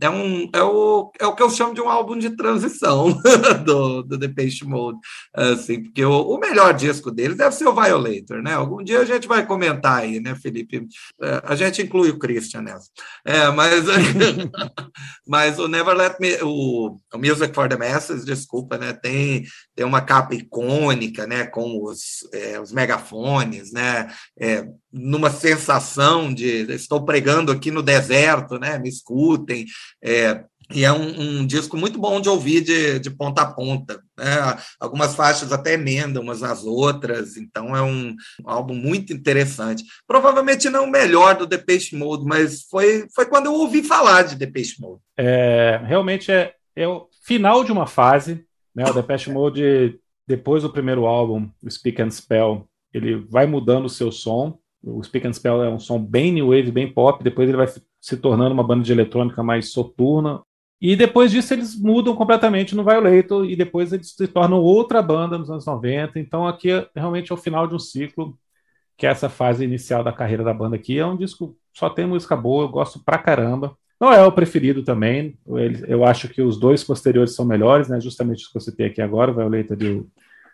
[0.00, 3.12] é, um, é, o, é o que eu chamo de um álbum de transição
[3.64, 4.98] do, do Depeche Mode,
[5.32, 8.54] assim, porque o, o, melhor disco deles deve ser o Violator, né?
[8.54, 10.86] Algum dia a gente vai comentar aí, né, Felipe?
[11.22, 12.88] É, a gente inclui o Christian nessa.
[13.24, 13.84] É, mas,
[15.26, 18.92] mas o Never Let Me, o, o Music for the Masses, desculpa, né?
[18.92, 19.44] Tem,
[19.76, 21.46] tem uma capa icônica, né?
[21.46, 24.08] Com os, é, os megafones, né?
[24.38, 28.78] É, numa sensação de estou pregando aqui no deserto, né?
[28.78, 29.66] Me escutem.
[30.02, 34.00] É, e é um, um, disco muito bom de ouvir de, de ponta a ponta.
[34.16, 34.24] Né?
[34.80, 39.84] Algumas faixas até emendam umas nas outras, então é um, um álbum muito interessante.
[40.06, 44.36] Provavelmente não o melhor do Depeche Mode, mas foi, foi quando eu ouvi falar de
[44.36, 45.02] Depeche Mode.
[45.16, 48.46] É, realmente é, é o final de uma fase.
[48.74, 48.84] Né?
[48.88, 54.10] O Depeche Mode, depois do primeiro álbum, Speak and Spell, ele vai mudando o seu
[54.10, 54.58] som.
[54.82, 57.22] O Speak and Spell é um som bem new wave, bem pop.
[57.22, 57.66] Depois ele vai
[58.00, 60.40] se tornando uma banda de eletrônica mais soturna.
[60.80, 65.38] E depois disso eles mudam completamente no Violator e depois eles se tornam outra banda
[65.38, 66.18] nos anos 90.
[66.18, 68.38] Então aqui é realmente é o final de um ciclo,
[68.96, 70.98] que é essa fase inicial da carreira da banda aqui.
[70.98, 73.76] É um disco só tem música boa, eu gosto pra caramba.
[74.00, 75.38] Não é o preferido também.
[75.88, 78.00] Eu acho que os dois posteriores são melhores, né?
[78.00, 80.10] Justamente os que eu citei aqui agora, o Violator e o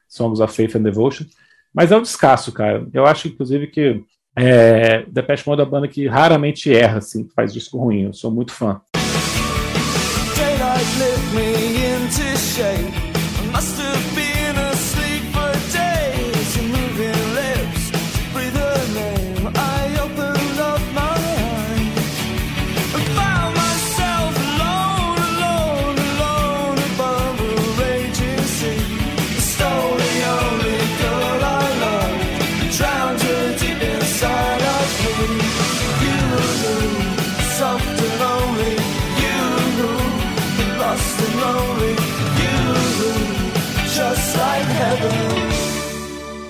[0.09, 1.24] Songs of Faith and Devotion.
[1.72, 2.87] Mas é um descasso, cara.
[2.92, 4.02] Eu acho, inclusive, que
[4.37, 8.04] é, Depeche Mode é uma banda que raramente erra, assim, faz disco ruim.
[8.04, 8.80] Eu sou muito fã.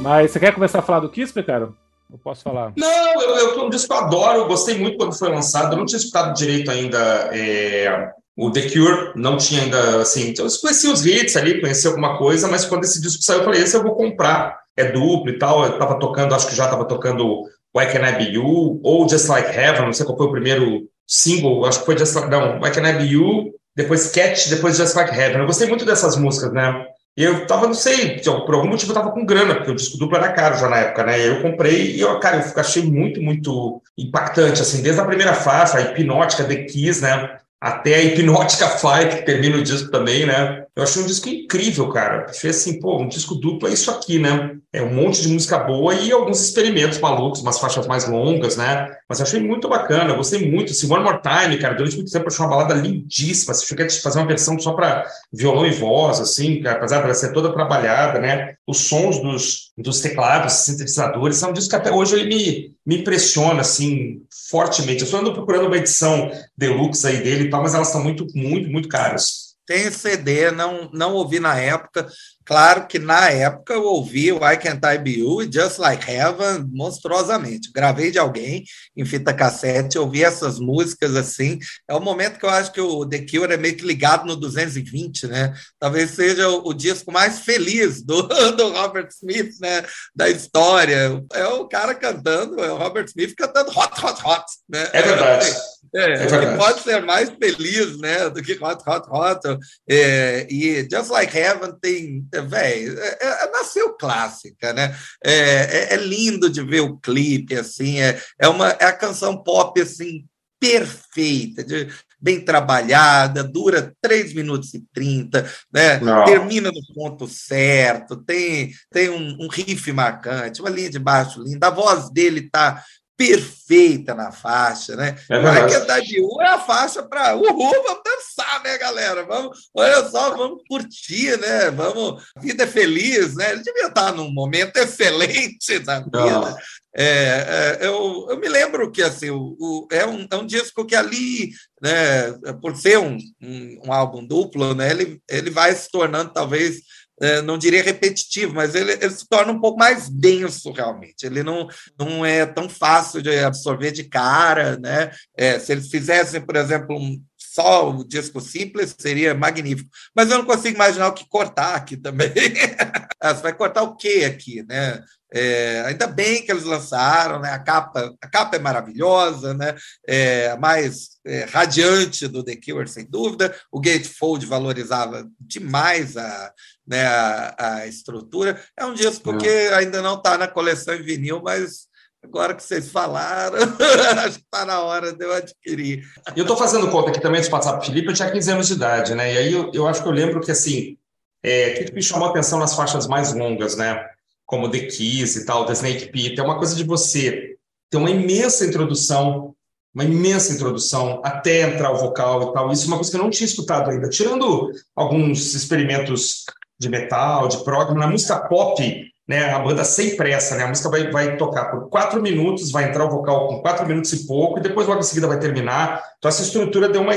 [0.00, 1.68] Mas você quer começar a falar do Kisper, cara?
[2.10, 2.72] Eu posso falar?
[2.76, 5.72] Não, eu, eu, um disco que eu adoro, eu gostei muito quando foi lançado.
[5.72, 6.98] Eu não tinha escutado direito ainda
[7.32, 10.34] é, o The Cure, não tinha ainda, assim.
[10.36, 13.62] Eu conheci os hits ali, conheci alguma coisa, mas quando esse disco saiu, eu falei:
[13.62, 14.58] esse eu vou comprar.
[14.76, 15.64] É duplo e tal.
[15.64, 17.42] Eu tava tocando, acho que já tava tocando
[17.76, 20.88] Why Can I Be You, ou Just Like Heaven, não sei qual foi o primeiro
[21.06, 22.30] single, acho que foi Just Like.
[22.30, 25.40] Não, Why Can I Be You, depois Catch, depois Just Like Heaven.
[25.40, 26.86] Eu gostei muito dessas músicas, né?
[27.16, 29.98] E eu tava, não sei, por algum motivo eu tava com grana, porque o disco
[29.98, 31.28] duplo era caro já na época, né?
[31.28, 35.78] Eu comprei e, eu, cara, eu achei muito, muito impactante, assim, desde a primeira faixa,
[35.78, 37.38] a hipnótica, The Kiss, né?
[37.60, 40.64] Até a hipnótica Fight, que termina o disco também, né?
[40.74, 42.26] Eu achei um disco incrível, cara.
[42.28, 44.56] Achei assim, pô, um disco duplo é isso aqui, né?
[44.72, 48.88] É um monte de música boa e alguns experimentos malucos, umas faixas mais longas, né?
[49.08, 50.70] Mas achei muito bacana, gostei muito.
[50.70, 53.52] Assim, One More Time, cara, durante muito tempo eu achei uma balada lindíssima.
[53.52, 57.32] Se eu fazer uma versão só para violão e voz, assim, cara, apesar dela ser
[57.32, 58.54] toda trabalhada, né?
[58.64, 63.00] Os sons dos, dos teclados, sintetizadores, é um disco que até hoje ele me, me
[63.00, 65.02] impressiona, assim, fortemente.
[65.02, 68.24] Eu só ando procurando uma edição deluxe aí dele e tal, mas elas estão muito,
[68.34, 69.49] muito, muito caras.
[69.70, 72.08] Tem CD, não, não ouvi na época.
[72.44, 76.10] Claro que na época eu ouvi o I Can't I Be You e Just Like
[76.10, 77.70] Heaven monstruosamente.
[77.72, 78.64] Gravei de alguém
[78.96, 81.60] em fita cassete, ouvi essas músicas assim.
[81.88, 84.34] É o momento que eu acho que o The Cure é meio que ligado no
[84.34, 85.54] 220, né?
[85.78, 88.22] Talvez seja o, o disco mais feliz do,
[88.56, 89.84] do Robert Smith, né?
[90.12, 91.22] Da história.
[91.32, 94.44] É o cara cantando, é o Robert Smith cantando Hot, Hot, Hot.
[94.68, 94.90] Né?
[94.92, 95.48] É verdade.
[95.48, 99.40] É, é pode ser mais feliz, né, do que Hot, Hot, Hot.
[99.88, 104.94] É, e Just Like Heaven tem, velho, é, é, nasceu clássica, né?
[105.24, 109.42] É, é, é, lindo de ver o clipe, assim, é, é, uma, é a canção
[109.42, 110.24] pop, assim,
[110.60, 111.88] perfeita, de,
[112.20, 115.98] bem trabalhada, dura 3 minutos e 30, né?
[116.26, 121.68] termina no ponto certo, tem, tem um, um riff marcante, uma linha de baixo linda,
[121.68, 122.84] a voz dele tá
[123.20, 125.14] perfeita na faixa, né?
[125.28, 125.98] É Vai que a
[126.42, 129.26] é a faixa para uhul, vamos dançar, né, galera?
[129.26, 131.70] Vamos, olha só, vamos curtir, né?
[131.70, 133.52] Vamos, a vida é feliz, né?
[133.52, 136.56] Ele devia estar num momento excelente da vida.
[136.96, 140.84] É, é, eu, eu me lembro que assim, o, o, é, um, é um disco
[140.84, 145.88] que ali, né, por ser um, um, um álbum duplo, né, ele, ele vai se
[145.88, 146.99] tornando talvez é,
[147.44, 151.26] não diria repetitivo, mas ele, ele, se torna um pouco mais denso realmente.
[151.26, 155.10] Ele não, não é tão fácil de absorver de cara, né?
[155.36, 159.90] É, se eles fizessem, por exemplo, um, só o disco simples, seria magnífico.
[160.14, 162.32] Mas eu não consigo imaginar o que cortar aqui também.
[163.22, 164.98] Ah, você vai cortar o quê aqui, né?
[165.30, 167.50] É, ainda bem que eles lançaram, né?
[167.50, 169.76] A capa, a capa é maravilhosa, né?
[170.08, 173.54] É, mais é, radiante do The Cure, sem dúvida.
[173.70, 176.52] O Gatefold valorizava demais a,
[176.90, 178.60] né, a, a estrutura.
[178.76, 181.86] É um disco que ainda não está na coleção em vinil, mas
[182.20, 183.58] agora que vocês falaram,
[184.26, 186.04] acho que está na hora de eu adquirir.
[186.34, 188.66] Eu estou fazendo conta aqui também de passar para o Felipe, eu tinha 15 anos
[188.66, 189.32] de idade, né?
[189.32, 190.98] E aí eu, eu acho que eu lembro que assim,
[191.44, 194.04] é, o que me chamou a atenção nas faixas mais longas, né?
[194.44, 197.54] Como The Kiss e tal, The Snake Pit, é uma coisa de você
[197.88, 199.54] ter uma imensa introdução
[199.92, 202.70] uma imensa introdução até entrar o vocal e tal.
[202.70, 204.08] Isso é uma coisa que eu não tinha escutado ainda.
[204.08, 206.44] Tirando alguns experimentos
[206.80, 208.82] de metal, de prog, na música pop,
[209.28, 212.88] né, a banda sem pressa, né, a música vai, vai tocar por quatro minutos, vai
[212.88, 216.02] entrar o vocal com quatro minutos e pouco, e depois logo em seguida vai terminar.
[216.18, 217.14] Então essa estrutura deu uma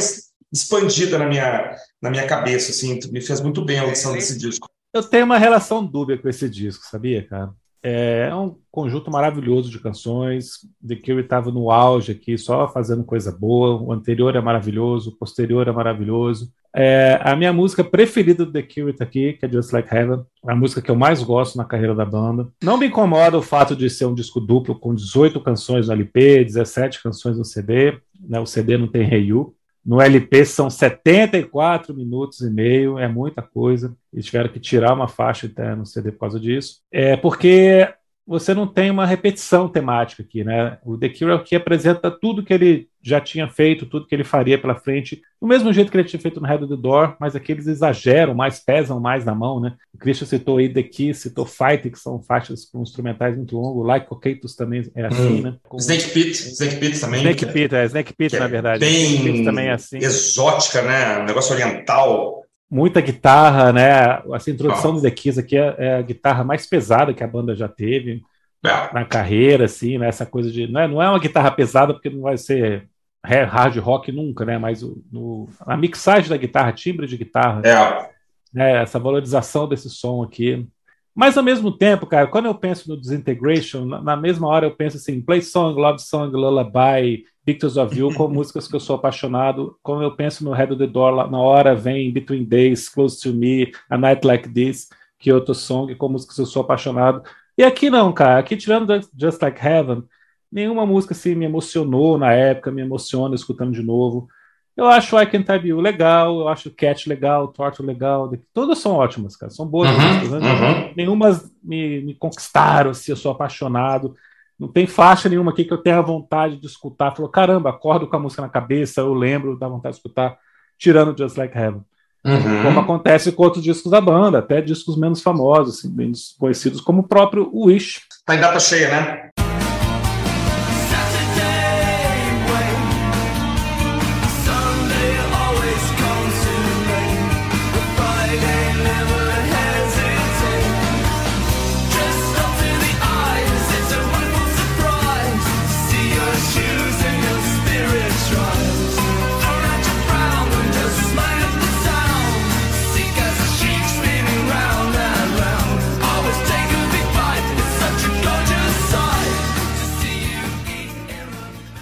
[0.51, 4.37] expandida na minha, na minha cabeça, assim, me fez muito bem a audição é, desse
[4.37, 4.67] disco.
[4.93, 7.49] Eu tenho uma relação dúbia com esse disco, sabia, cara?
[7.81, 10.59] É um conjunto maravilhoso de canções.
[10.85, 13.81] The Cure estava no auge aqui, só fazendo coisa boa.
[13.81, 16.49] O anterior é maravilhoso, o posterior é maravilhoso.
[16.75, 20.23] É, a minha música preferida do The Cure está aqui, que é Just Like Heaven,
[20.47, 22.47] a música que eu mais gosto na carreira da banda.
[22.63, 26.43] Não me incomoda o fato de ser um disco duplo com 18 canções no LP,
[26.43, 27.99] 17 canções no CD.
[28.19, 29.55] Né, o CD não tem Hey You.
[29.85, 33.93] No LP são 74 minutos e meio, é muita coisa.
[34.13, 36.79] Eles tiveram que tirar uma faixa até no CD por causa disso.
[36.89, 37.87] É porque
[38.25, 40.77] você não tem uma repetição temática aqui, né?
[40.83, 44.57] O The Cure aqui apresenta tudo que ele já tinha feito, tudo que ele faria
[44.57, 47.35] pela frente, do mesmo jeito que ele tinha feito no Head of the Door, mas
[47.35, 49.73] aqui eles exageram mais, pesam mais na mão, né?
[49.93, 53.85] O Christian citou aí The Kiss, citou Fight, que são faixas com instrumentais muito longos,
[53.85, 55.41] Like Cocatus também é assim, hum.
[55.41, 55.55] né?
[55.67, 55.75] Com...
[55.75, 57.19] Snake Pit, Snake Pit também.
[57.19, 58.85] Snake Pit, é, Snake Pit, na verdade.
[58.85, 59.97] É bem também é assim.
[59.97, 61.19] exótica, né?
[61.19, 62.42] Um negócio oriental
[62.73, 64.23] muita guitarra, né?
[64.33, 64.93] Essa introdução ah.
[64.95, 68.23] do The Kiss aqui é, é, a guitarra mais pesada que a banda já teve
[68.65, 68.93] é.
[68.93, 70.07] na carreira, assim, né?
[70.07, 70.67] Essa coisa de.
[70.67, 72.89] Não é, não é uma guitarra pesada, porque não vai ser
[73.23, 74.57] hard rock nunca, né?
[74.57, 78.09] Mas o, no, a mixagem da guitarra, timbre de guitarra, é.
[78.51, 78.81] né?
[78.81, 80.67] essa valorização desse som aqui.
[81.15, 84.75] Mas ao mesmo tempo, cara, quando eu penso no Disintegration, na, na mesma hora eu
[84.75, 88.95] penso assim, Play Song, Love Song, Lullaby, Pictures of You, com músicas que eu sou
[88.95, 89.77] apaixonado.
[89.83, 93.33] Como eu penso no Head of the Door, na hora vem Between Days, Close to
[93.35, 97.23] Me, A Night Like This, Kyoto Song, com músicas que eu sou apaixonado.
[97.55, 98.39] E aqui não, cara.
[98.39, 100.03] Aqui, tirando Just Like Heaven,
[100.51, 104.27] nenhuma música assim me emocionou na época, me emociona escutando de novo.
[104.75, 108.93] Eu acho I Can Type You legal, eu acho Cat legal, Torto legal, todas são
[108.93, 110.37] ótimas, cara, são boas uhum, músicas, né?
[110.39, 110.93] uhum.
[110.97, 114.15] Nenhumas me, me conquistaram, se assim, eu sou apaixonado.
[114.59, 117.15] Não tem faixa nenhuma aqui que eu tenha vontade de escutar.
[117.15, 120.37] Falou, caramba, acordo com a música na cabeça, eu lembro, dá vontade de escutar,
[120.77, 121.83] tirando Just Like Heaven.
[122.25, 122.63] Uhum.
[122.63, 127.01] Como acontece com outros discos da banda, até discos menos famosos, assim, menos conhecidos, como
[127.01, 128.01] o próprio Wish.
[128.25, 129.22] Tá em data cheia, né?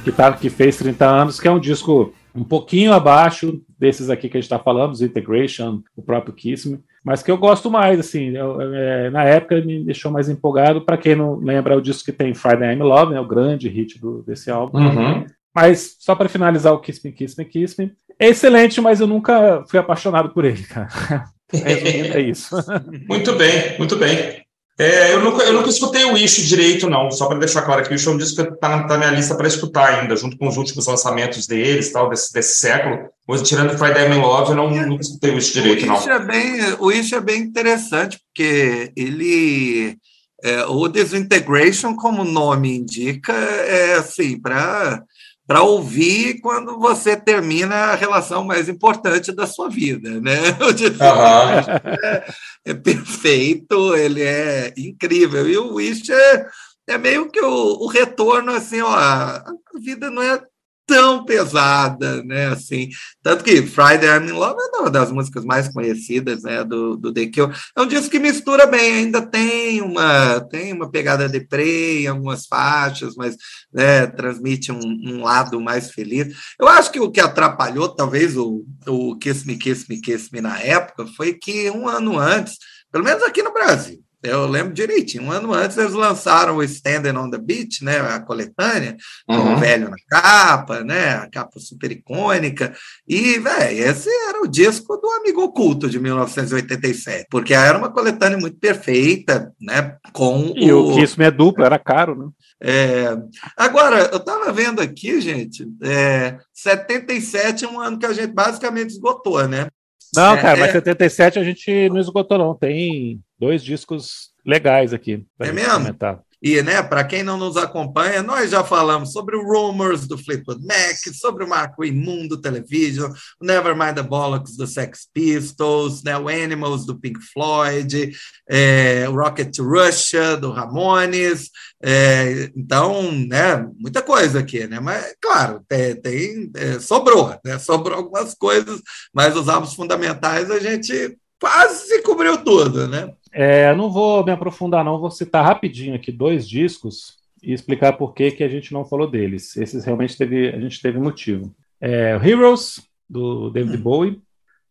[0.04, 4.30] Que, tá, que fez 30 anos, que é um disco um pouquinho abaixo desses aqui
[4.30, 7.70] que a gente está falando, os Integration, o próprio Kiss Me, mas que eu gosto
[7.70, 11.78] mais, assim, eu, é, na época me deixou mais empolgado, para quem não lembra, é
[11.78, 14.78] o disco que tem Friday I'm Love, né, o grande hit do, desse álbum.
[14.78, 15.26] Uhum.
[15.54, 19.08] Mas só para finalizar o Kiss Me, Kiss Me, Kiss Me, é excelente, mas eu
[19.08, 20.88] nunca fui apaixonado por ele, cara.
[21.52, 22.56] Resumindo, é isso.
[23.10, 24.42] muito bem, muito bem.
[24.80, 27.12] É, eu, nunca, eu nunca escutei o Wish direito, não.
[27.12, 28.98] Só para deixar claro que o Wish é um disco que está na, tá na,
[28.98, 33.10] minha lista para escutar ainda, junto com os últimos lançamentos deles, tal, desse, desse século.
[33.28, 36.08] Mas tirando Friday I'm in Love, eu não, nunca escutei o Wish direito, o Wish
[36.08, 36.16] não.
[36.16, 39.98] É bem, o Wish é bem interessante, porque ele
[40.44, 45.04] é, o Disintegration, como o nome indica, é assim, para
[45.52, 50.38] para ouvir quando você termina a relação mais importante da sua vida, né?
[50.62, 51.98] Uhum.
[52.02, 55.50] É, é, perfeito, ele é incrível.
[55.50, 56.46] E o Wish é,
[56.88, 59.44] é meio que o, o retorno, assim, ó, a
[59.84, 60.42] vida não é
[60.86, 62.48] tão pesada, né?
[62.48, 62.90] Assim,
[63.24, 66.64] tanto que Friday I'm in Love é uma das músicas mais conhecidas, né?
[66.64, 67.56] Do, do The Cure.
[67.76, 72.08] É um disco que mistura bem, ainda tem uma tem uma pegada de prey em
[72.08, 73.36] algumas faixas, mas
[73.74, 76.36] né, transmite um, um, lado mais feliz.
[76.60, 80.42] Eu acho que o que atrapalhou, talvez o, o Kiss Me, Kiss Me, Kiss Me
[80.42, 82.58] na época, foi que um ano antes,
[82.92, 85.24] pelo menos aqui no Brasil, eu lembro direitinho.
[85.24, 88.96] Um ano antes eles lançaram o Standing on the Beach, né, a coletânea,
[89.26, 89.54] com uhum.
[89.54, 92.74] o velho na capa, né, a capa super icônica.
[93.08, 98.38] E, velho, esse era o disco do Amigo Oculto de 1987, porque era uma coletânea
[98.38, 100.94] muito perfeita, né, com e o...
[100.94, 102.30] que isso é duplo, era caro, né?
[102.64, 103.18] É...
[103.58, 106.38] Agora, eu estava vendo aqui, gente, é...
[106.54, 109.68] 77 é um ano que a gente basicamente esgotou, né?
[110.16, 111.42] Não, cara, é, mas 77 é.
[111.42, 112.54] a gente não esgotou, não.
[112.54, 115.26] Tem dois discos legais aqui.
[115.40, 115.74] É mesmo?
[115.74, 116.22] Comentar.
[116.44, 120.66] E, né, para quem não nos acompanha, nós já falamos sobre o Rumors do Fleetwood
[120.66, 126.28] Mac, sobre o Marco Imundo Television, o Nevermind the Bollocks do Sex Pistols, né, o
[126.28, 128.12] Animals do Pink Floyd,
[128.50, 131.52] é, o Rocket Russia do Ramones.
[131.82, 134.80] É, então, né, muita coisa aqui, né?
[134.80, 137.60] Mas, claro, tem, tem é, sobrou, né?
[137.60, 138.82] Sobrou algumas coisas,
[139.14, 143.12] mas os álbuns fundamentais a gente quase cobriu tudo, né?
[143.32, 145.00] É, não vou me aprofundar, não.
[145.00, 149.10] Vou citar rapidinho aqui dois discos e explicar por que, que a gente não falou
[149.10, 149.56] deles.
[149.58, 151.54] Esses realmente teve, a gente teve motivo.
[151.80, 153.82] É, Heroes, do David hum.
[153.82, 154.22] Bowie,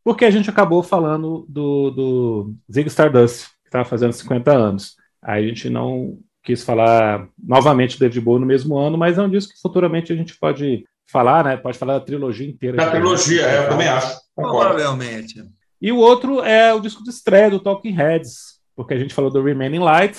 [0.04, 4.96] porque a gente acabou falando do, do Zig Stardust, que estava fazendo 50 anos.
[5.22, 9.22] Aí a gente não quis falar novamente do David Bowie no mesmo ano, mas é
[9.22, 11.56] um disco que futuramente a gente pode falar, né?
[11.56, 12.76] Pode falar da trilogia inteira.
[12.76, 14.18] Da trilogia, é, eu também acho.
[14.34, 15.44] Provavelmente.
[15.80, 19.30] E o outro é o disco de estreia do Talking Heads, porque a gente falou
[19.30, 20.18] do Remaining Light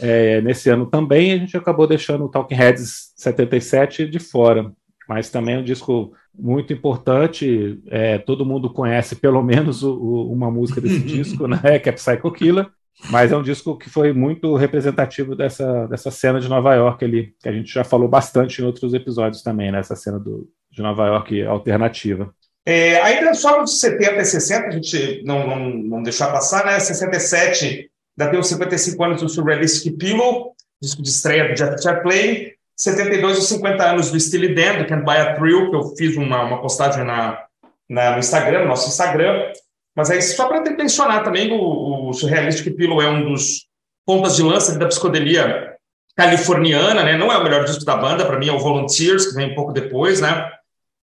[0.00, 4.72] é, nesse ano também, a gente acabou deixando o Talking Heads 77 de fora.
[5.08, 10.32] Mas também é um disco muito importante, é, todo mundo conhece pelo menos o, o,
[10.32, 12.68] uma música desse disco, né, que é Psycho Killer,
[13.10, 17.34] mas é um disco que foi muito representativo dessa, dessa cena de Nova York ali,
[17.40, 20.82] que a gente já falou bastante em outros episódios também, né, essa cena do, de
[20.82, 22.34] Nova York alternativa.
[22.68, 26.80] É, ainda só nos 70 e 60, a gente não, não, não deixar passar, né?
[26.80, 27.88] 67,
[28.18, 30.52] ainda tem os 55 anos do Surrealistic Pillow,
[30.82, 32.50] disco de estreia do Jeff Chaplin.
[32.76, 36.16] 72, os 50 anos do Steely Dan, do Can't Buy a Thrill, que eu fiz
[36.16, 37.44] uma, uma postagem na,
[37.88, 39.52] na, no Instagram, no nosso Instagram.
[39.94, 43.66] Mas aí, só para mencionar também, o, o Surrealistic Pillow é um dos
[44.04, 45.76] pontas de lança da psicodelia
[46.16, 47.16] californiana, né?
[47.16, 49.54] Não é o melhor disco da banda, para mim é o Volunteers, que vem um
[49.54, 50.50] pouco depois, né?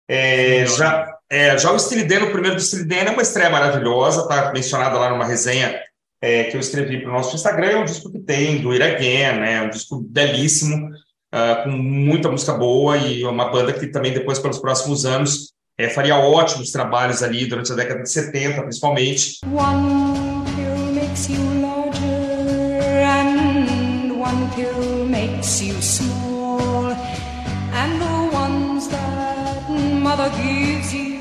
[0.08, 4.52] É, já, é, já o Dan, o primeiro do Dan, é uma estreia maravilhosa, tá
[4.54, 5.82] mencionada lá numa resenha
[6.22, 9.40] é, que eu escrevi para o nosso Instagram, é um disco que tem do Again,
[9.40, 10.90] né, um disco belíssimo,
[11.34, 15.90] uh, com muita música boa e uma banda que também depois, pelos próximos anos, é,
[15.90, 19.40] faria ótimos trabalhos ali durante a década de 70, principalmente.
[19.52, 26.92] One pill makes you larger and one pill makes you small
[27.74, 29.68] and the ones that
[30.00, 31.13] mother gives you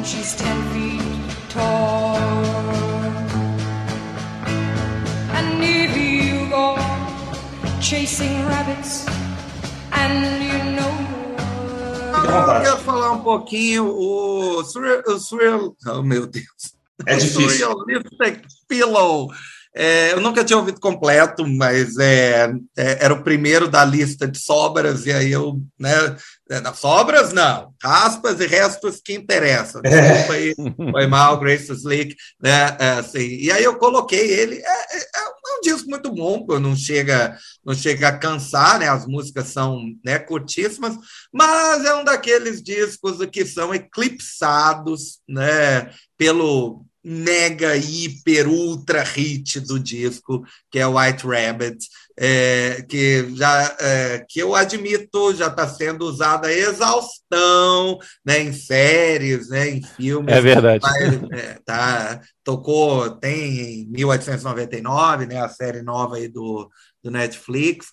[0.00, 1.02] when she's ten feet
[1.50, 2.16] tall.
[5.36, 6.76] And if you go
[7.80, 9.06] chasing rabbits
[9.92, 10.94] and you know
[12.24, 16.74] Eu queria falar um pouquinho o surreal oh meu Deus,
[17.06, 17.70] é difícil.
[17.70, 19.30] Surrealistic Pillow
[19.74, 24.38] é, eu nunca tinha ouvido completo, mas é, é, era o primeiro da lista de
[24.38, 26.16] sobras, e aí eu, né,
[26.50, 29.80] é, sobras não, aspas e restos que interessam.
[29.84, 30.24] É.
[30.24, 30.54] Foi,
[30.90, 35.60] foi mal, Grace Slick, né, é, assim, e aí eu coloquei ele, é, é, um
[35.62, 40.96] disco muito bom, não chega, não chega a cansar, né, as músicas são né, curtíssimas,
[41.32, 49.78] mas é um daqueles discos que são eclipsados, né, pelo mega, hiper, ultra hit do
[49.78, 51.86] disco, que é White Rabbit,
[52.18, 58.52] é, que já é, que eu admito já está sendo usada a exaustão né, em
[58.52, 60.34] séries, né, em filmes.
[60.34, 60.82] É verdade.
[60.82, 66.70] Mas, é, tá, tocou, tem em 1899, né, a série nova aí do,
[67.02, 67.86] do Netflix.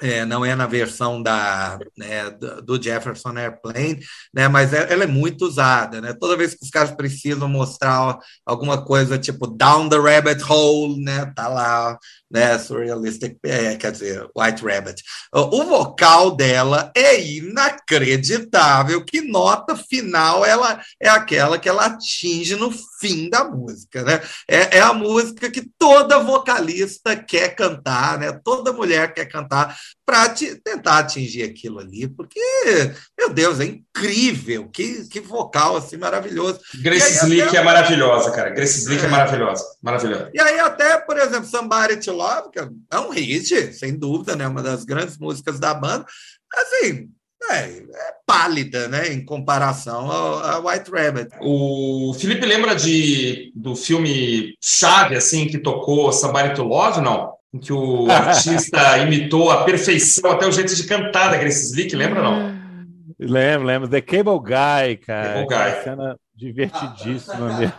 [0.00, 2.30] É, não é na versão da, né,
[2.64, 4.00] do Jefferson Airplane,
[4.34, 6.00] né, mas é, ela é muito usada.
[6.00, 6.12] Né?
[6.12, 11.32] Toda vez que os caras precisam mostrar alguma coisa tipo Down the Rabbit Hole, né,
[11.34, 11.98] tá lá,
[12.34, 15.04] né, Surrealistic, é, quer dizer, White Rabbit.
[15.32, 22.72] O vocal dela é inacreditável, que nota final ela é aquela que ela atinge no
[23.00, 24.02] fim da música.
[24.02, 24.20] Né?
[24.48, 28.32] É, é a música que toda vocalista quer cantar, né?
[28.44, 32.40] toda mulher quer cantar para tentar atingir aquilo ali, porque,
[33.16, 36.60] meu Deus, é incrível, que, que vocal assim maravilhoso.
[36.82, 37.56] Grace Slick até...
[37.56, 38.50] é maravilhosa, cara.
[38.50, 39.06] Grace Slick é.
[39.06, 40.30] é maravilhosa, maravilhosa.
[40.34, 44.48] E aí até, por exemplo, Somebody to Love, que é um hit, sem dúvida, né,
[44.48, 46.06] uma das grandes músicas da banda,
[46.54, 47.08] assim,
[47.50, 47.84] é, é,
[48.26, 51.28] pálida, né, em comparação a White Rabbit.
[51.40, 57.34] O Felipe lembra de do filme Chave, assim, que tocou Somebody to Love, não?
[57.52, 61.94] em que o artista imitou a perfeição, até o jeito de cantar da Grace Slick,
[61.94, 62.54] lembra não?
[63.18, 63.88] Lembro, lembro.
[63.88, 65.34] The Cable Guy, cara.
[65.34, 65.84] Cable Guy.
[65.84, 67.74] Cena divertidíssima mesmo.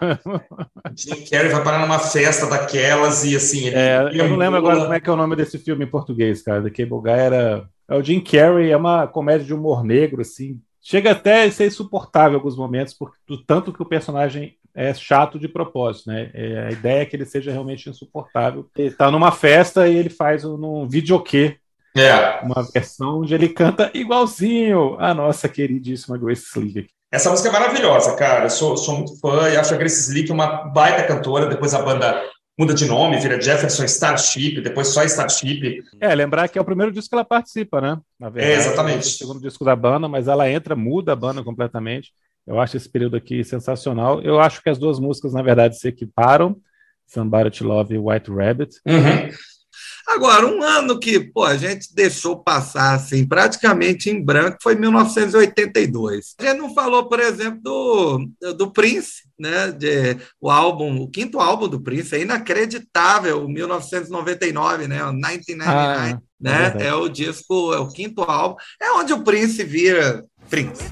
[0.95, 3.69] Jim Carrey vai parar numa festa daquelas e assim.
[3.69, 6.41] É, eu não lembro agora como é que é o nome desse filme em português,
[6.41, 6.63] cara.
[6.63, 7.69] The Cable Guy era.
[7.87, 10.59] É o Jim Carrey, é uma comédia de humor negro, assim.
[10.81, 14.93] Chega até a ser insuportável em alguns momentos, porque do tanto que o personagem é
[14.93, 16.31] chato de propósito, né?
[16.33, 18.67] É, a ideia é que ele seja realmente insuportável.
[18.75, 21.57] Ele está numa festa e ele faz um, um videokê
[21.95, 22.41] é.
[22.43, 26.89] Uma versão onde ele canta igualzinho a nossa queridíssima Grace Slick.
[27.11, 28.45] Essa música é maravilhosa, cara.
[28.45, 31.47] Eu sou, sou muito fã e acho a Grace Slick uma baita cantora.
[31.47, 32.23] Depois a banda
[32.57, 35.83] muda de nome, vira Jefferson Starship, depois só Starship.
[35.99, 37.99] É, lembrar que é o primeiro disco que ela participa, né?
[38.19, 38.97] Na verdade, é, exatamente.
[38.97, 42.11] É o segundo disco da banda, mas ela entra, muda a banda completamente.
[42.47, 44.21] Eu acho esse período aqui sensacional.
[44.21, 46.55] Eu acho que as duas músicas, na verdade, se equiparam.
[47.07, 48.79] Somebody to Love e White Rabbit.
[48.85, 49.29] Uhum.
[50.07, 56.35] Agora, um ano que pô, a gente deixou passar assim, praticamente em branco foi 1982.
[56.39, 59.71] A gente não falou, por exemplo, do, do Prince, né?
[59.71, 65.03] De, o álbum, o quinto álbum do Prince, é inacreditável, 1999, né?
[65.03, 66.19] 1999, ah, é.
[66.39, 66.75] né?
[66.79, 70.83] É, é o disco, é o quinto álbum, é onde o Prince vira Prince.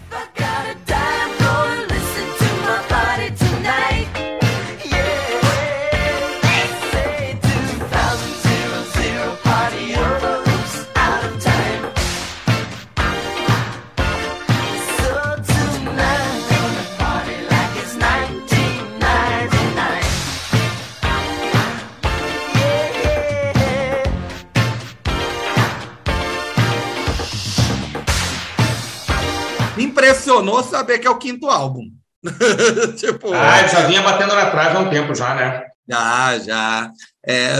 [30.03, 31.89] Impressionou saber que é o quinto álbum.
[32.97, 35.63] tipo, ah, já vinha batendo na trave há um tempo já, né?
[35.87, 36.91] Já, já.
[37.25, 37.55] É,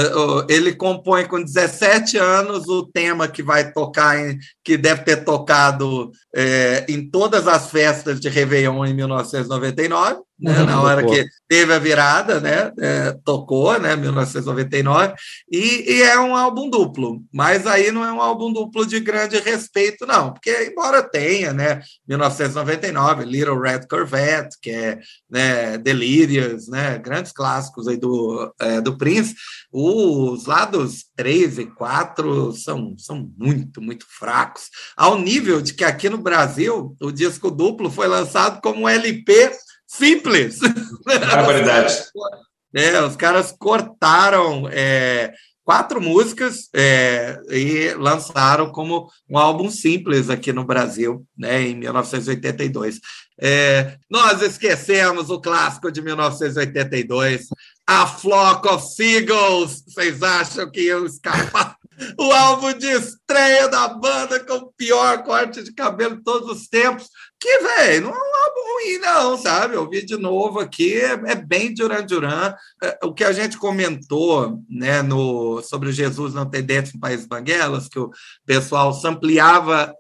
[0.48, 6.12] ele compõe com 17 anos o tema que vai tocar, em, que deve ter tocado
[6.34, 11.80] é, em todas as festas de Réveillon em 1999 né, na hora que teve a
[11.80, 15.14] virada, né, é, tocou, né, 1999,
[15.50, 19.40] e, e, é um álbum duplo, mas aí não é um álbum duplo de grande
[19.40, 26.98] respeito, não, porque embora tenha, né, 1999, Little Red Corvette, que é, né, Delirious, né,
[26.98, 29.36] grandes clássicos aí do, é, do Prince,
[29.72, 34.64] os lados 3 e 4 são, são muito, muito fracos,
[34.98, 39.54] ao nível de que aqui no Brasil o disco duplo foi lançado como um LP
[39.98, 40.60] simples.
[41.06, 41.94] Barbaridade.
[42.76, 45.32] É, os caras cortaram é,
[45.64, 53.00] quatro músicas é, e lançaram como um álbum simples aqui no Brasil, né, em 1982.
[53.40, 57.46] É, nós esquecemos o clássico de 1982,
[57.86, 59.84] A Flock of Seagulls.
[59.88, 61.78] Vocês acham que iam escapar?
[62.18, 66.68] o álbum de estreia da banda com o pior corte de cabelo de todos os
[66.68, 67.08] tempos.
[67.40, 69.76] Que, velho, não é um álbum ruim, não, sabe?
[69.76, 72.54] Eu vi de novo aqui, é, é bem Duran Duran.
[72.82, 77.26] É, o que a gente comentou né, no, sobre Jesus não ter dentes no País
[77.26, 78.12] Banguelas, que o
[78.46, 79.96] pessoal sampleava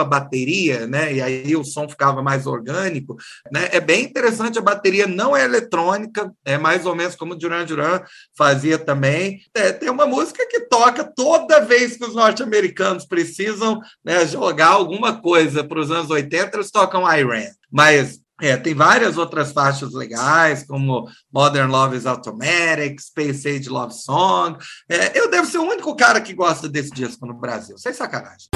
[0.00, 1.14] a bateria, né?
[1.14, 3.16] E aí o som ficava mais orgânico.
[3.52, 3.68] Né?
[3.72, 7.64] É bem interessante, a bateria não é eletrônica, é mais ou menos como o Duran
[7.64, 8.00] Duran
[8.36, 9.40] fazia também.
[9.54, 15.20] É, tem uma música que toca toda vez que os norte-americanos precisam né, jogar alguma
[15.20, 17.48] coisa para os anos 80, eles tocam Iran.
[17.70, 23.92] Mas é, tem várias outras faixas legais, como Modern Love is Automatic, Space Age Love
[23.92, 24.56] Song.
[24.88, 28.48] É, eu devo ser o único cara que gosta desse disco no Brasil, sem sacanagem.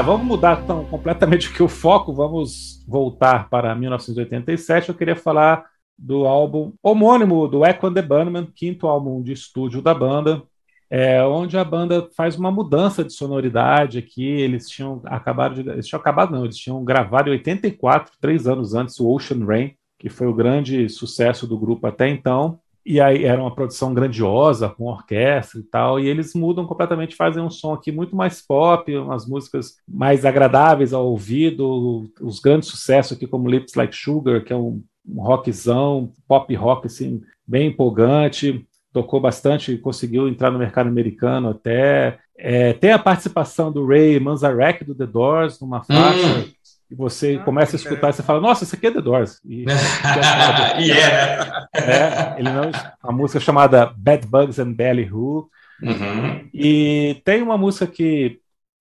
[0.00, 4.88] Cara, vamos mudar tão completamente aqui o foco, vamos voltar para 1987.
[4.88, 5.66] Eu queria falar
[5.98, 10.42] do álbum homônimo do Echo and the Bunnymen, quinto álbum de estúdio da banda,
[10.88, 14.24] é, onde a banda faz uma mudança de sonoridade aqui.
[14.24, 15.68] Eles tinham acabado de.
[15.68, 19.74] Eles tinham acabado, não, eles tinham gravado em 84, três anos antes, o Ocean Rain,
[19.98, 22.58] que foi o grande sucesso do grupo até então.
[22.84, 27.42] E aí era uma produção grandiosa, com orquestra e tal, e eles mudam completamente, fazem
[27.42, 33.16] um som aqui muito mais pop, umas músicas mais agradáveis ao ouvido, os grandes sucessos
[33.16, 38.66] aqui como Lips Like Sugar, que é um, um rockzão, pop rock assim, bem empolgante,
[38.92, 42.18] tocou bastante, conseguiu entrar no mercado americano até.
[42.36, 46.38] É, tem a participação do Ray Manzarek do The Doors numa faixa.
[46.38, 46.50] Hum.
[46.90, 49.40] E você ah, começa a escutar e você fala, nossa, isso aqui é The Doors.
[49.44, 49.64] E,
[50.80, 52.70] e é, é, ele não,
[53.02, 55.48] a música é chamada Bad Bugs and Belly Who.
[55.82, 56.48] Uhum.
[56.52, 58.40] E tem uma música que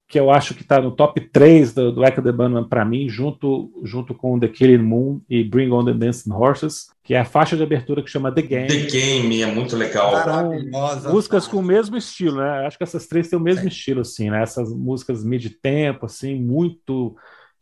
[0.09, 3.07] que eu acho que está no top 3 do, do Echo the Bunnyman para mim,
[3.07, 7.25] junto, junto com The Killing Moon e Bring on the Dancing Horses, que é a
[7.25, 8.67] faixa de abertura que chama The Game.
[8.67, 10.19] The Game, é muito legal.
[10.19, 12.65] Então, músicas com o mesmo estilo, né?
[12.65, 13.67] Acho que essas três têm o mesmo Sim.
[13.67, 14.41] estilo, assim, né?
[14.41, 17.15] Essas músicas mid-tempo, assim, muito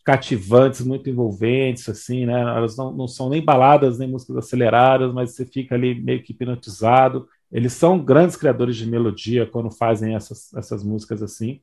[0.07, 2.39] cativantes, muito envolventes, assim, né?
[2.39, 6.31] Elas não, não são nem baladas, nem músicas aceleradas, mas você fica ali meio que
[6.31, 7.27] hipnotizado.
[7.51, 11.59] Eles são grandes criadores de melodia quando fazem essas, essas músicas assim.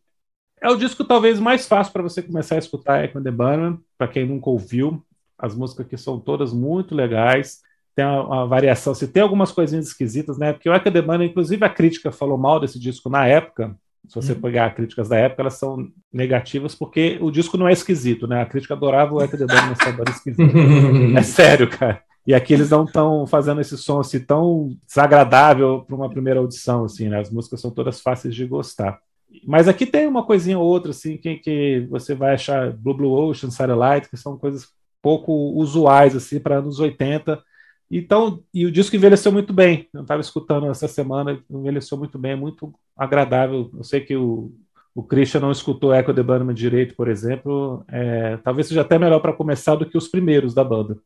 [0.61, 4.09] É o disco talvez mais fácil para você começar a escutar Echo the Bunnymen, para
[4.09, 5.03] quem nunca ouviu.
[5.39, 7.63] As músicas aqui são todas muito legais.
[7.95, 10.53] Tem uma, uma, variação, se tem algumas coisinhas esquisitas, né?
[10.53, 13.75] Porque o Echo the Bunnymen, inclusive a crítica falou mal desse disco na época.
[14.09, 14.41] Se você hum.
[14.41, 18.43] pegar críticas da época, elas são negativas porque o disco não é esquisito, né?
[18.43, 20.57] A crítica adorava o Echo the Bunnymen sendo esquisito.
[21.17, 22.03] é sério, cara.
[22.27, 26.85] E aqui eles não estão fazendo esse som assim tão desagradável para uma primeira audição,
[26.85, 27.21] assim, né?
[27.21, 28.99] As músicas são todas fáceis de gostar.
[29.47, 33.13] Mas aqui tem uma coisinha ou outra, assim, que, que você vai achar Blue Blue
[33.13, 34.69] Ocean, Satellite, que são coisas
[35.03, 37.43] pouco usuais, assim, para anos 80.
[37.97, 39.89] Então, e o disco envelheceu muito bem.
[39.95, 43.71] Eu estava escutando essa semana, envelheceu muito bem, é muito agradável.
[43.73, 44.51] Eu sei que o,
[44.93, 47.85] o Christian não escutou Echo the Bunnyman direito, por exemplo.
[47.89, 50.99] É, talvez seja até melhor para começar do que os primeiros da banda.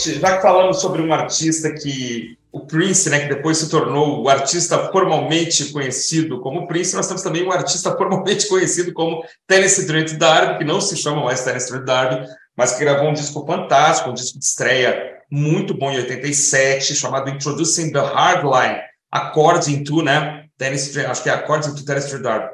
[0.00, 4.22] Gente, já que falamos sobre um artista que o Prince, né, que depois se tornou
[4.22, 9.86] o artista formalmente conhecido como Prince, nós temos também um artista formalmente conhecido como Tennessee
[9.86, 12.26] Trent D'Arby, que não se chama mais Tennessee Trent D'Arby,
[12.56, 17.30] mas que gravou um disco fantástico, um disco de estreia muito bom em 87, chamado
[17.30, 18.80] Introducing the Hardline,
[19.12, 22.48] According to, né, Tennessee, acho que é According to Trent D'Arby.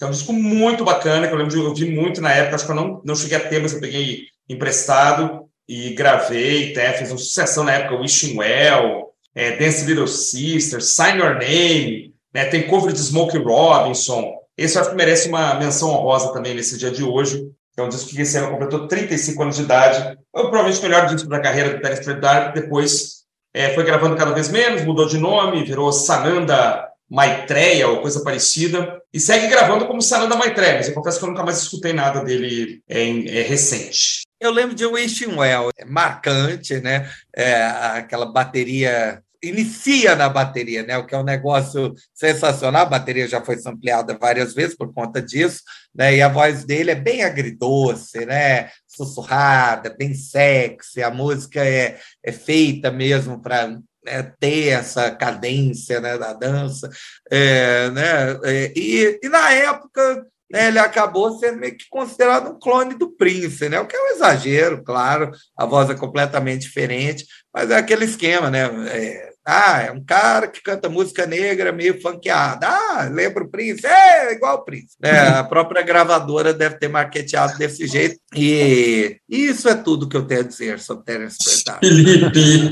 [0.00, 2.70] é um disco muito bacana, que eu lembro de ouvir muito na época, acho que
[2.70, 7.18] eu não, não cheguei a ter, mas eu peguei emprestado, e gravei, até fiz uma
[7.18, 12.92] sucessão na época, Wishing Well, é, Dance Little Sister, Sign Your Name, né, tem cover
[12.92, 14.34] de Smokey Robinson.
[14.56, 17.46] Esse eu acho que merece uma menção honrosa também nesse dia de hoje.
[17.76, 20.18] É um disco que esse ano completou 35 anos de idade.
[20.30, 22.54] Foi provavelmente o melhor disco da carreira do Terence Dark.
[22.54, 23.22] Depois
[23.54, 29.00] é, foi gravando cada vez menos, mudou de nome, virou Sananda Maitreya ou coisa parecida.
[29.12, 32.22] E segue gravando como Sananda Maitreya, mas eu confesso que eu nunca mais escutei nada
[32.22, 34.22] dele em, é, recente.
[34.42, 37.08] Eu lembro de Wishing Well, é marcante, né?
[37.32, 40.98] É, aquela bateria inicia na bateria, né?
[40.98, 42.82] O que é um negócio sensacional.
[42.82, 45.62] A bateria já foi ampliada várias vezes por conta disso,
[45.94, 46.16] né?
[46.16, 48.68] E a voz dele é bem agridoce, né?
[48.88, 51.04] Sussurrada, bem sexy.
[51.04, 56.90] A música é, é feita mesmo para é, ter essa cadência né, da dança,
[57.30, 58.40] é, né?
[58.42, 63.10] É, e, e na época né, ele acabou sendo meio que considerado um clone do
[63.10, 63.80] Prince, né?
[63.80, 68.50] O que é um exagero, claro, a voz é completamente diferente, mas é aquele esquema,
[68.50, 68.70] né?
[68.88, 72.68] É, ah, é um cara que canta música negra meio funkeada.
[72.68, 73.84] Ah, lembra o Prince?
[73.84, 74.96] É, igual o Prince.
[75.02, 78.20] É, a própria gravadora deve ter marketeado desse jeito.
[78.36, 82.70] E isso é tudo que eu tenho a dizer sobre Terence Felipe!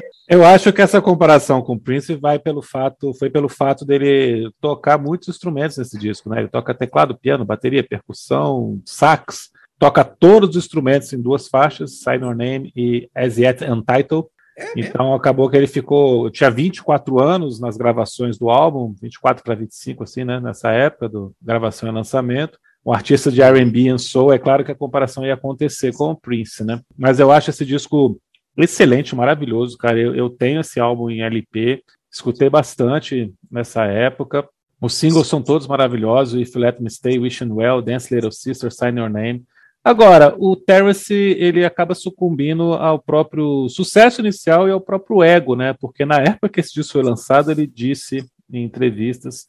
[0.30, 4.48] Eu acho que essa comparação com o Prince vai pelo fato, foi pelo fato dele
[4.60, 6.38] tocar muitos instrumentos nesse disco, né?
[6.38, 12.24] Ele toca teclado, piano, bateria, percussão, sax, toca todos os instrumentos em duas faixas, Sign
[12.24, 14.28] Your Name e As Yet Untitled.
[14.56, 19.56] É então acabou que ele ficou, tinha 24 anos nas gravações do álbum, 24 para
[19.56, 22.56] 25 assim, né, nessa época do gravação e lançamento.
[22.84, 26.16] O artista de R&B and soul, é claro que a comparação ia acontecer com o
[26.16, 26.80] Prince, né?
[26.96, 28.16] Mas eu acho esse disco
[28.56, 29.98] excelente, maravilhoso, cara.
[29.98, 34.48] Eu, eu tenho esse álbum em LP, escutei bastante nessa época.
[34.80, 38.98] Os singles são todos maravilhosos, If Let Me Stay, Wishing Well, Dance Little Sister, Sign
[38.98, 39.44] Your Name.
[39.82, 45.74] Agora, o Terrace ele acaba sucumbindo ao próprio sucesso inicial e ao próprio ego, né?
[45.80, 49.46] Porque na época que esse disco foi lançado, ele disse em entrevistas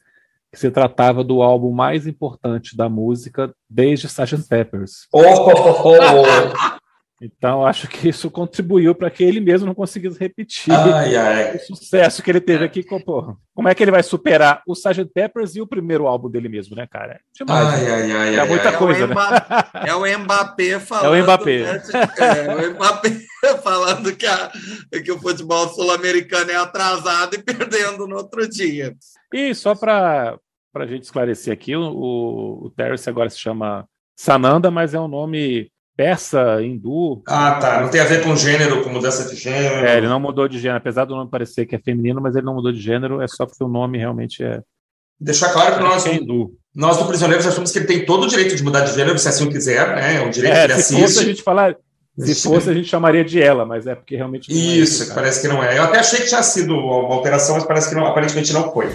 [0.50, 4.48] que se tratava do álbum mais importante da música desde Sgt.
[4.48, 5.06] Peppers.
[5.12, 6.81] Oh, oh, oh.
[7.24, 11.56] Então, acho que isso contribuiu para que ele mesmo não conseguisse repetir ai, ai.
[11.56, 12.82] o sucesso que ele teve aqui.
[12.82, 15.04] Com, porra, como é que ele vai superar o Sgt.
[15.14, 17.20] Peppers e o primeiro álbum dele mesmo, né, cara?
[17.32, 17.92] Demais, ai, né?
[17.92, 19.14] ai, ai, é muita é coisa, né?
[19.86, 21.14] É o Mbappé falando.
[21.14, 21.58] É o Mbappé.
[21.60, 21.82] Né?
[22.18, 23.10] É, o Mbappé
[23.62, 24.50] falando que, a,
[25.04, 28.96] que o futebol sul-americano é atrasado e perdendo no outro dia.
[29.32, 30.38] E só para
[30.74, 35.71] a gente esclarecer aqui, o, o Terrace agora se chama Sananda, mas é um nome
[35.96, 37.22] persa, hindu.
[37.26, 37.80] Ah, tá.
[37.80, 39.86] Não tem a ver com gênero, com mudança de gênero.
[39.86, 42.46] É, ele não mudou de gênero, apesar do nome parecer que é feminino, mas ele
[42.46, 44.60] não mudou de gênero, é só porque o nome realmente é.
[45.20, 46.56] Deixar claro que nós, é hindu.
[46.74, 49.18] nós do Prisioneiro já achamos que ele tem todo o direito de mudar de gênero,
[49.18, 50.16] se assim quiser, né?
[50.16, 51.02] É um direito é, que ele se assiste.
[51.02, 51.76] Fosse a gente falar,
[52.18, 54.50] se fosse, a gente chamaria de ela, mas é porque realmente.
[54.50, 55.78] É isso, é parece que não é.
[55.78, 58.88] Eu até achei que tinha sido uma alteração, mas parece que não, aparentemente não foi.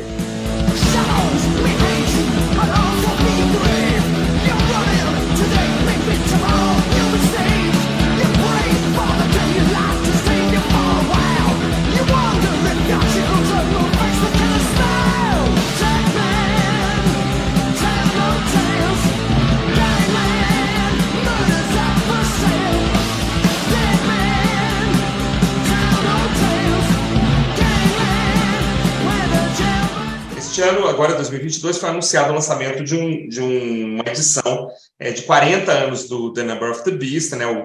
[30.67, 35.23] Ano, agora 2022, foi anunciado o lançamento de, um, de um, uma edição é, de
[35.23, 37.63] 40 anos do The Number of the Beast, né, o,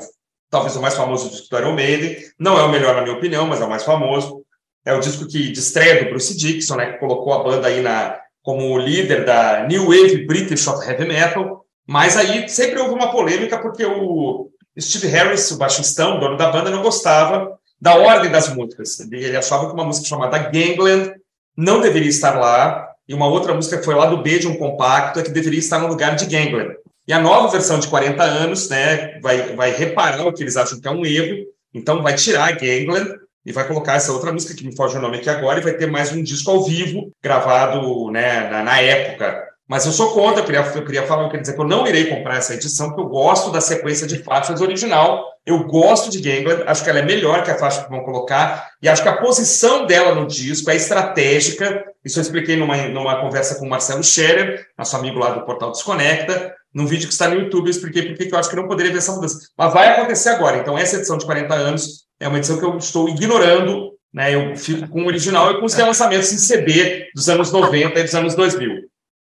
[0.50, 2.16] talvez o mais famoso disco do Iron Maiden.
[2.38, 4.42] Não é o melhor, na minha opinião, mas é o mais famoso.
[4.84, 7.80] É o disco que, de estreia do Bruce Dixon, né, que colocou a banda aí
[7.80, 11.64] na, como líder da New Wave British of Heavy Metal.
[11.86, 16.70] Mas aí sempre houve uma polêmica porque o Steve Harris, o baixistão, dono da banda,
[16.70, 19.00] não gostava da ordem das músicas.
[19.00, 21.12] Ele achava que uma música chamada Gangland
[21.56, 24.56] não deveria estar lá, e uma outra música que foi lá do B de um
[24.56, 26.76] compacto é que deveria estar no lugar de Gangler.
[27.06, 30.80] E a nova versão de 40 anos né, vai, vai reparar o que eles acham
[30.80, 31.44] que é um erro,
[31.74, 35.16] então vai tirar Gangler e vai colocar essa outra música, que me foge o nome
[35.16, 39.51] aqui agora, e vai ter mais um disco ao vivo, gravado né, na, na época.
[39.68, 41.86] Mas eu sou contra, eu queria, eu queria falar, eu queria dizer que eu não
[41.86, 46.20] irei comprar essa edição, porque eu gosto da sequência de faixas original, eu gosto de
[46.20, 49.08] Gangland, acho que ela é melhor que a faixa que vão colocar, e acho que
[49.08, 51.84] a posição dela no disco é estratégica.
[52.04, 55.70] Isso eu expliquei numa, numa conversa com o Marcelo Scherer, nosso amigo lá do portal
[55.70, 58.66] Desconecta, num vídeo que está no YouTube, eu expliquei por que eu acho que não
[58.66, 59.38] poderia ver essa mudança.
[59.56, 60.56] Mas vai acontecer agora.
[60.56, 64.34] Então, essa edição de 40 anos é uma edição que eu estou ignorando, né?
[64.34, 68.02] Eu fico com o original e com os lançamentos em CD dos anos 90 e
[68.02, 68.91] dos anos 2000.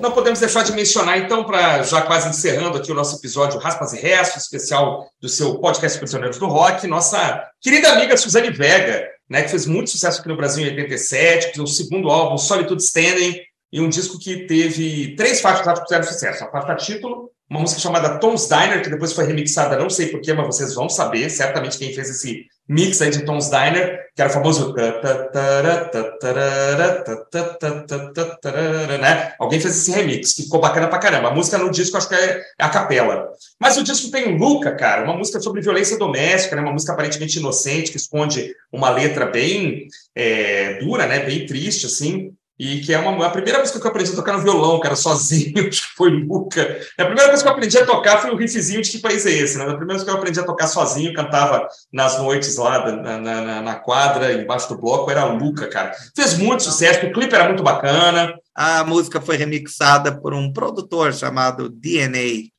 [0.00, 3.92] Não podemos deixar de mencionar, então, para já quase encerrando aqui o nosso episódio Raspas
[3.92, 9.42] e Restos, especial do seu podcast Prisioneiros do Rock, nossa querida amiga Suzane Vega, né,
[9.42, 13.40] que fez muito sucesso aqui no Brasil em 87, que o segundo álbum, Solitude Standing,
[13.70, 16.44] e um disco que teve três faixas que fizeram sucesso.
[16.44, 20.32] A faixa título, uma música chamada Tom's Diner, que depois foi remixada, não sei porquê,
[20.32, 24.30] mas vocês vão saber, certamente quem fez esse mix aí de Tom's Diner, que era
[24.30, 24.72] o famoso
[29.00, 29.32] né?
[29.40, 31.28] Alguém fez esse remix, que ficou bacana pra caramba.
[31.28, 33.28] A música no disco acho que é a capela.
[33.58, 36.62] Mas o disco tem Luca, cara, uma música sobre violência doméstica, né?
[36.62, 41.18] Uma música aparentemente inocente, que esconde uma letra bem é, dura, né?
[41.18, 44.34] Bem triste, assim e que é uma a primeira música que eu aprendi a tocar
[44.34, 46.60] no violão, cara, sozinho, acho que foi Luca.
[46.98, 49.30] A primeira coisa que eu aprendi a tocar foi o riffzinho de que país é
[49.30, 49.64] esse, né?
[49.64, 53.62] A primeira vez que eu aprendi a tocar sozinho, cantava nas noites lá na, na,
[53.62, 55.92] na quadra, embaixo do bloco, era Luca, cara.
[56.14, 58.34] Fez muito sucesso, o clipe era muito bacana.
[58.54, 62.50] A música foi remixada por um produtor chamado DNA.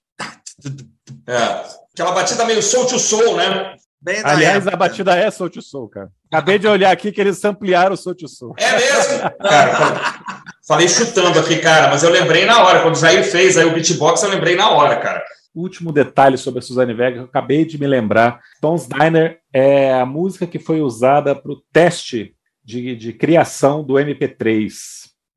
[1.27, 3.75] É, aquela batida meio soul to soul, né?
[4.01, 4.73] Bem Aliás, época.
[4.73, 6.09] a batida é Soul to Soul, cara.
[6.31, 8.55] Acabei de olhar aqui que eles ampliaram o Soul to Soul.
[8.57, 9.29] É mesmo?
[9.39, 12.81] Cara, falei chutando aqui, cara, mas eu lembrei na hora.
[12.81, 15.23] Quando o Jair fez aí o beatbox, eu lembrei na hora, cara.
[15.53, 18.39] Último detalhe sobre a Suzanne Vega, eu acabei de me lembrar.
[18.61, 22.33] Tom's Diner é a música que foi usada para o teste
[22.63, 24.71] de, de, criação do MP3,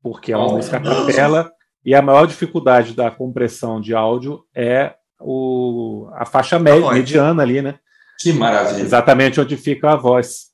[0.01, 1.51] porque é uma oh, música capela
[1.83, 7.61] e a maior dificuldade da compressão de áudio é o, a faixa média, mediana ali,
[7.61, 7.75] né?
[8.19, 8.81] Que maravilha.
[8.81, 10.47] Exatamente onde fica a voz.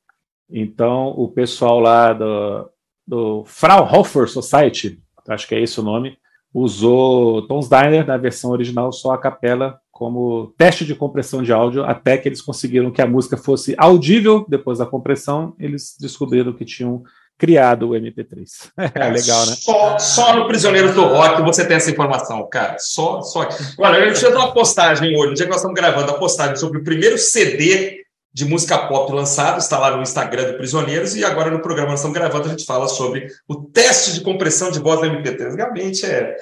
[0.50, 2.70] Então, o pessoal lá do,
[3.08, 6.18] do Fraunhofer Society, acho que é esse o nome,
[6.54, 11.84] usou Tom Diner na versão original só a capela como teste de compressão de áudio
[11.84, 16.66] até que eles conseguiram que a música fosse audível depois da compressão, eles descobriram que
[16.66, 17.04] tinham
[17.42, 18.46] criado o MP3.
[18.94, 19.56] É, legal, né?
[19.58, 22.78] Só, só no Prisioneiro do Rock você tem essa informação, cara.
[22.78, 23.56] Só, só aqui.
[23.80, 26.56] Olha, a gente fez uma postagem hoje, no dia que nós estamos gravando a postagem
[26.56, 28.02] sobre o primeiro CD
[28.34, 32.00] de música pop lançado, está lá no Instagram do Prisioneiros, e agora no programa nós
[32.00, 35.56] estamos gravando, a gente fala sobre o teste de compressão de voz da MP3.
[35.56, 36.36] Realmente é.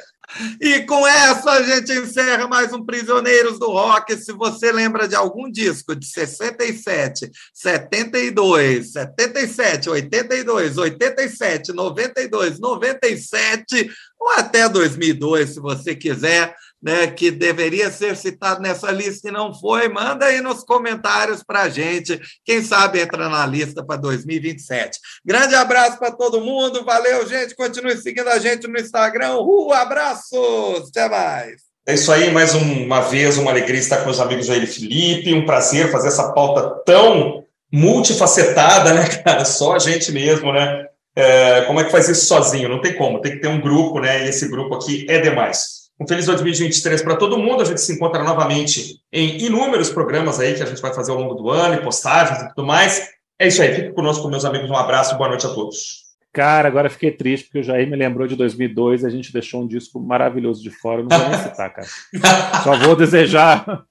[0.62, 4.16] E com essa a gente encerra mais um Prisioneiros do Rock.
[4.16, 14.30] Se você lembra de algum disco de 67, 72, 77, 82, 87, 92, 97 ou
[14.32, 19.90] até 2002, se você quiser, né, que deveria ser citado nessa lista e não foi,
[19.90, 22.20] manda aí nos comentários para a gente.
[22.46, 24.98] Quem sabe entra na lista para 2027.
[25.26, 26.86] Grande abraço para todo mundo.
[26.86, 27.56] Valeu, gente.
[27.56, 29.38] Continue seguindo a gente no Instagram.
[29.38, 30.90] Uh, abraços.
[30.90, 31.70] Até mais.
[31.86, 35.34] É isso aí, mais uma vez, uma alegria estar com os amigos Jair Felipe.
[35.34, 39.44] Um prazer fazer essa pauta tão multifacetada, né, cara?
[39.44, 40.86] Só a gente mesmo, né?
[41.16, 42.70] É, como é que faz isso sozinho?
[42.70, 44.26] Não tem como, tem que ter um grupo, né?
[44.26, 45.79] E esse grupo aqui é demais.
[46.00, 47.62] Um feliz 2023 para todo mundo.
[47.62, 51.18] A gente se encontra novamente em inúmeros programas aí que a gente vai fazer ao
[51.18, 53.10] longo do ano, e postagens e tudo mais.
[53.38, 53.76] É isso aí.
[53.76, 54.70] Fique conosco, meus amigos.
[54.70, 56.10] Um abraço e boa noite a todos.
[56.32, 59.64] Cara, agora fiquei triste porque o Jair me lembrou de 2002 e a gente deixou
[59.64, 61.02] um disco maravilhoso de fora.
[61.02, 61.88] não vou nem citar, cara.
[62.64, 63.84] Só vou desejar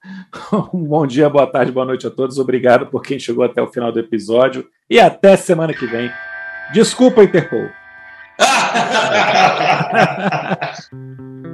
[0.73, 2.39] um bom dia, boa tarde, boa noite a todos.
[2.39, 6.09] Obrigado por quem chegou até o final do episódio e até semana que vem.
[6.71, 7.67] Desculpa, Interpol.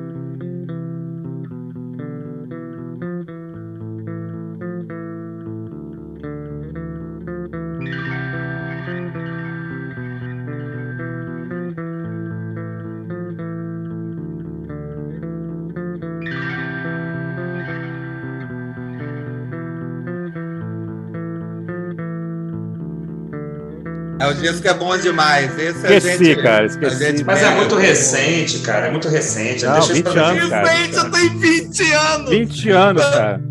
[24.26, 25.58] É, o disco é bom demais.
[25.58, 26.98] Esse esqueci, a gente, cara, esqueci.
[26.98, 28.88] Gente mas é muito recente, cara.
[28.88, 29.66] É muito recente.
[29.66, 30.68] Não, 20 anos, cara.
[30.68, 32.30] Recente, tem 20 anos.
[32.30, 33.42] 20 anos, cara.